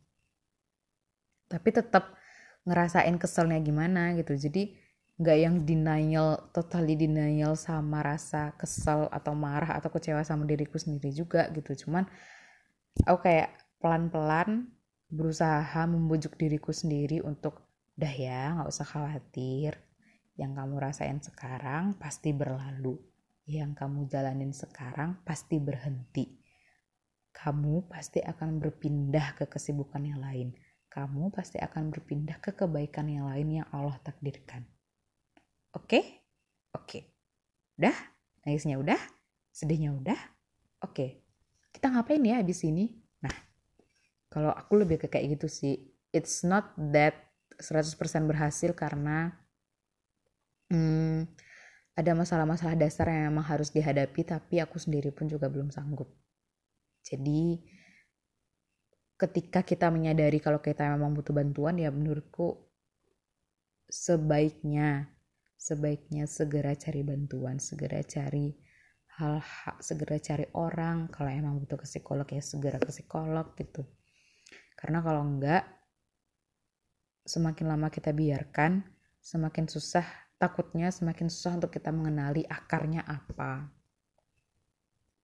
Tapi 1.50 1.68
tetap 1.74 2.18
ngerasain 2.66 3.14
keselnya 3.20 3.60
gimana 3.62 4.16
gitu. 4.18 4.34
Jadi 4.34 4.74
nggak 5.18 5.38
yang 5.38 5.56
denial 5.66 6.50
totally 6.54 6.94
denial 6.94 7.58
sama 7.58 8.06
rasa 8.06 8.54
kesel 8.54 9.10
atau 9.10 9.34
marah 9.34 9.74
atau 9.74 9.90
kecewa 9.90 10.22
sama 10.22 10.46
diriku 10.46 10.78
sendiri 10.78 11.10
juga 11.10 11.50
gitu. 11.50 11.86
Cuman 11.86 12.06
aku 13.02 13.26
kayak 13.26 13.50
pelan-pelan 13.82 14.70
berusaha 15.10 15.82
membujuk 15.90 16.38
diriku 16.38 16.70
sendiri 16.70 17.18
untuk 17.24 17.66
udah 17.98 18.14
ya 18.14 18.42
nggak 18.54 18.70
usah 18.70 18.86
khawatir. 18.86 19.74
Yang 20.38 20.52
kamu 20.54 20.74
rasain 20.78 21.18
sekarang 21.18 21.98
pasti 21.98 22.30
berlalu. 22.30 22.94
Yang 23.48 23.74
kamu 23.74 24.06
jalanin 24.06 24.54
sekarang 24.54 25.18
pasti 25.26 25.58
berhenti. 25.58 26.38
Kamu 27.34 27.90
pasti 27.90 28.22
akan 28.22 28.62
berpindah 28.62 29.34
ke 29.34 29.50
kesibukan 29.50 30.02
yang 30.06 30.22
lain 30.22 30.54
kamu 30.88 31.30
pasti 31.30 31.60
akan 31.60 31.92
berpindah 31.92 32.40
ke 32.40 32.56
kebaikan 32.56 33.06
yang 33.06 33.28
lain 33.28 33.62
yang 33.62 33.66
Allah 33.70 34.00
takdirkan. 34.00 34.64
Oke? 35.76 36.24
Oke. 36.72 37.12
Udah? 37.76 37.94
Nangisnya 38.44 38.80
udah? 38.80 38.98
Sedihnya 39.52 39.92
udah? 39.92 40.18
Oke. 40.82 41.22
Kita 41.70 41.92
ngapain 41.92 42.24
ya 42.24 42.40
di 42.40 42.56
sini? 42.56 42.88
Nah, 43.20 43.36
kalau 44.32 44.50
aku 44.50 44.80
lebih 44.80 45.04
ke 45.04 45.06
kayak 45.12 45.38
gitu 45.38 45.46
sih. 45.46 45.76
It's 46.08 46.40
not 46.40 46.72
that 46.76 47.28
100% 47.60 47.94
berhasil 48.24 48.72
karena 48.72 49.36
hmm, 50.72 51.28
ada 51.98 52.12
masalah-masalah 52.14 52.78
dasar 52.78 53.10
yang 53.10 53.34
memang 53.34 53.44
harus 53.44 53.74
dihadapi 53.74 54.22
tapi 54.22 54.62
aku 54.62 54.78
sendiri 54.78 55.10
pun 55.10 55.26
juga 55.26 55.50
belum 55.50 55.68
sanggup. 55.74 56.08
Jadi 57.02 57.58
ketika 59.18 59.66
kita 59.66 59.90
menyadari 59.90 60.38
kalau 60.38 60.62
kita 60.62 60.94
memang 60.94 61.12
butuh 61.12 61.34
bantuan 61.34 61.74
ya 61.76 61.90
menurutku 61.90 62.54
sebaiknya 63.90 65.10
sebaiknya 65.58 66.30
segera 66.30 66.78
cari 66.78 67.02
bantuan 67.02 67.58
segera 67.58 67.98
cari 68.06 68.54
hal, 69.18 69.42
hal 69.42 69.76
segera 69.82 70.16
cari 70.22 70.46
orang. 70.54 71.10
Kalau 71.10 71.28
emang 71.28 71.58
butuh 71.58 71.76
ke 71.76 71.86
psikolog 71.86 72.26
ya 72.30 72.42
segera 72.42 72.78
ke 72.78 72.90
psikolog 72.94 73.52
gitu. 73.58 73.82
Karena 74.78 75.02
kalau 75.02 75.26
enggak 75.26 75.66
semakin 77.26 77.66
lama 77.68 77.90
kita 77.92 78.14
biarkan 78.14 78.80
semakin 79.20 79.68
susah 79.68 80.06
takutnya 80.38 80.88
semakin 80.88 81.28
susah 81.28 81.58
untuk 81.58 81.74
kita 81.74 81.90
mengenali 81.90 82.46
akarnya 82.46 83.02
apa. 83.04 83.68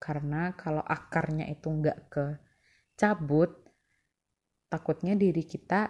Karena 0.03 0.53
kalau 0.59 0.83
akarnya 0.83 1.49
itu 1.49 1.71
enggak 1.71 1.99
ke 2.11 2.27
cabut 2.99 3.64
takutnya 4.75 5.15
diri 5.15 5.47
kita 5.47 5.87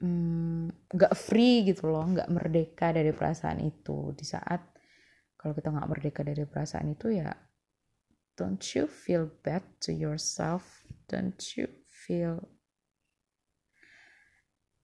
hmm, 0.00 0.88
nggak 0.88 1.12
mm, 1.12 1.20
free 1.20 1.68
gitu 1.68 1.92
loh 1.92 2.08
nggak 2.08 2.32
merdeka 2.32 2.96
dari 2.96 3.12
perasaan 3.12 3.60
itu. 3.60 4.16
Di 4.16 4.24
saat 4.24 4.64
kalau 5.36 5.52
kita 5.52 5.68
nggak 5.68 5.90
merdeka 5.92 6.24
dari 6.24 6.48
perasaan 6.48 6.96
itu 6.96 7.12
ya 7.12 7.28
don't 8.36 8.74
you 8.74 8.86
feel 8.86 9.30
bad 9.42 9.62
to 9.80 9.92
yourself? 9.92 10.82
Don't 11.08 11.56
you 11.56 11.68
feel 11.86 12.48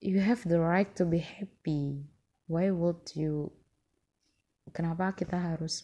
you 0.00 0.20
have 0.20 0.42
the 0.48 0.60
right 0.60 0.94
to 0.96 1.04
be 1.04 1.18
happy? 1.18 2.06
Why 2.46 2.70
would 2.70 3.10
you? 3.14 3.52
Kenapa 4.70 5.18
kita 5.18 5.34
harus 5.34 5.82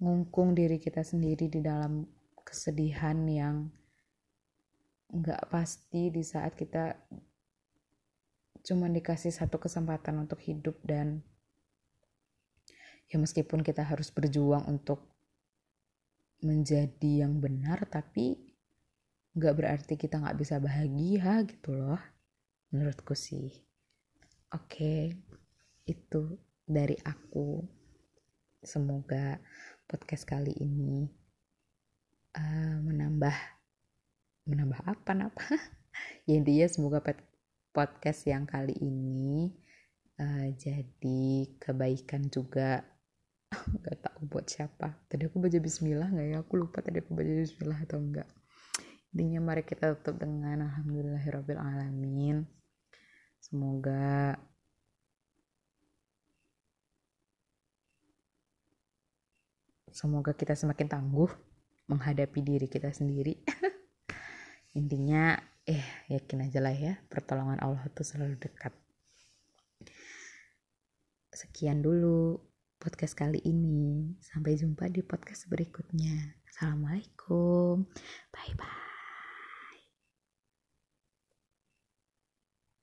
mengungkung 0.00 0.56
diri 0.56 0.80
kita 0.80 1.04
sendiri 1.04 1.52
di 1.52 1.60
dalam 1.60 2.08
kesedihan 2.40 3.20
yang 3.28 3.68
nggak 5.12 5.48
pasti 5.50 6.10
di 6.10 6.22
saat 6.26 6.58
kita 6.58 6.94
cuma 8.66 8.90
dikasih 8.90 9.30
satu 9.30 9.62
kesempatan 9.62 10.26
untuk 10.26 10.42
hidup 10.42 10.74
dan 10.82 11.22
ya 13.06 13.16
meskipun 13.22 13.62
kita 13.62 13.86
harus 13.86 14.10
berjuang 14.10 14.66
untuk 14.66 14.98
menjadi 16.42 17.26
yang 17.26 17.38
benar 17.38 17.86
tapi 17.86 18.34
nggak 19.36 19.54
berarti 19.54 19.94
kita 19.94 20.18
nggak 20.18 20.38
bisa 20.38 20.58
bahagia 20.58 21.46
gitu 21.46 21.76
loh 21.76 22.00
menurutku 22.74 23.14
sih. 23.14 23.52
Oke 24.50 25.14
itu 25.86 26.22
dari 26.66 26.98
aku. 27.06 27.62
Semoga 28.66 29.38
podcast 29.86 30.26
kali 30.26 30.50
ini 30.58 31.06
uh, 32.34 32.76
menambah 32.82 33.55
menambah 34.46 34.80
apa 34.86 35.10
apa 35.26 35.46
ya 36.28 36.38
intinya 36.38 36.66
semoga 36.70 37.02
podcast 37.74 38.24
yang 38.30 38.46
kali 38.46 38.72
ini 38.78 39.52
uh, 40.22 40.48
jadi 40.54 41.50
kebaikan 41.58 42.30
juga. 42.30 42.82
Nggak 43.78 43.98
tahu 44.02 44.20
buat 44.26 44.46
siapa. 44.46 45.06
Tadi 45.06 45.26
aku 45.28 45.38
baca 45.38 45.58
Bismillah 45.58 46.08
nggak 46.10 46.26
ya? 46.34 46.36
Aku 46.42 46.58
lupa 46.58 46.82
tadi 46.82 46.98
aku 46.98 47.14
baca 47.14 47.30
Bismillah 47.30 47.78
atau 47.86 47.98
enggak 48.02 48.26
intinya 49.16 49.48
mari 49.48 49.64
kita 49.64 49.96
tutup 49.96 50.20
dengan 50.20 50.68
Alhamdulillahirabbil 50.68 51.56
alamin 51.56 52.44
semoga 53.40 54.36
semoga 59.88 60.36
kita 60.36 60.52
semakin 60.52 60.92
tangguh 60.92 61.32
menghadapi 61.88 62.44
diri 62.44 62.68
kita 62.68 62.92
sendiri 62.92 63.40
intinya 64.76 65.40
eh 65.66 65.82
yakin 66.12 66.46
aja 66.46 66.60
lah 66.62 66.76
ya 66.76 67.00
pertolongan 67.08 67.58
Allah 67.64 67.82
itu 67.88 68.04
selalu 68.04 68.36
dekat 68.38 68.76
sekian 71.36 71.80
dulu 71.84 72.38
podcast 72.80 73.18
kali 73.18 73.40
ini. 73.44 74.16
Sampai 74.22 74.56
jumpa 74.56 74.88
di 74.88 75.04
podcast 75.04 75.48
berikutnya. 75.50 76.38
Assalamualaikum. 76.48 77.84
Bye 78.32 78.54
bye. 78.56 78.85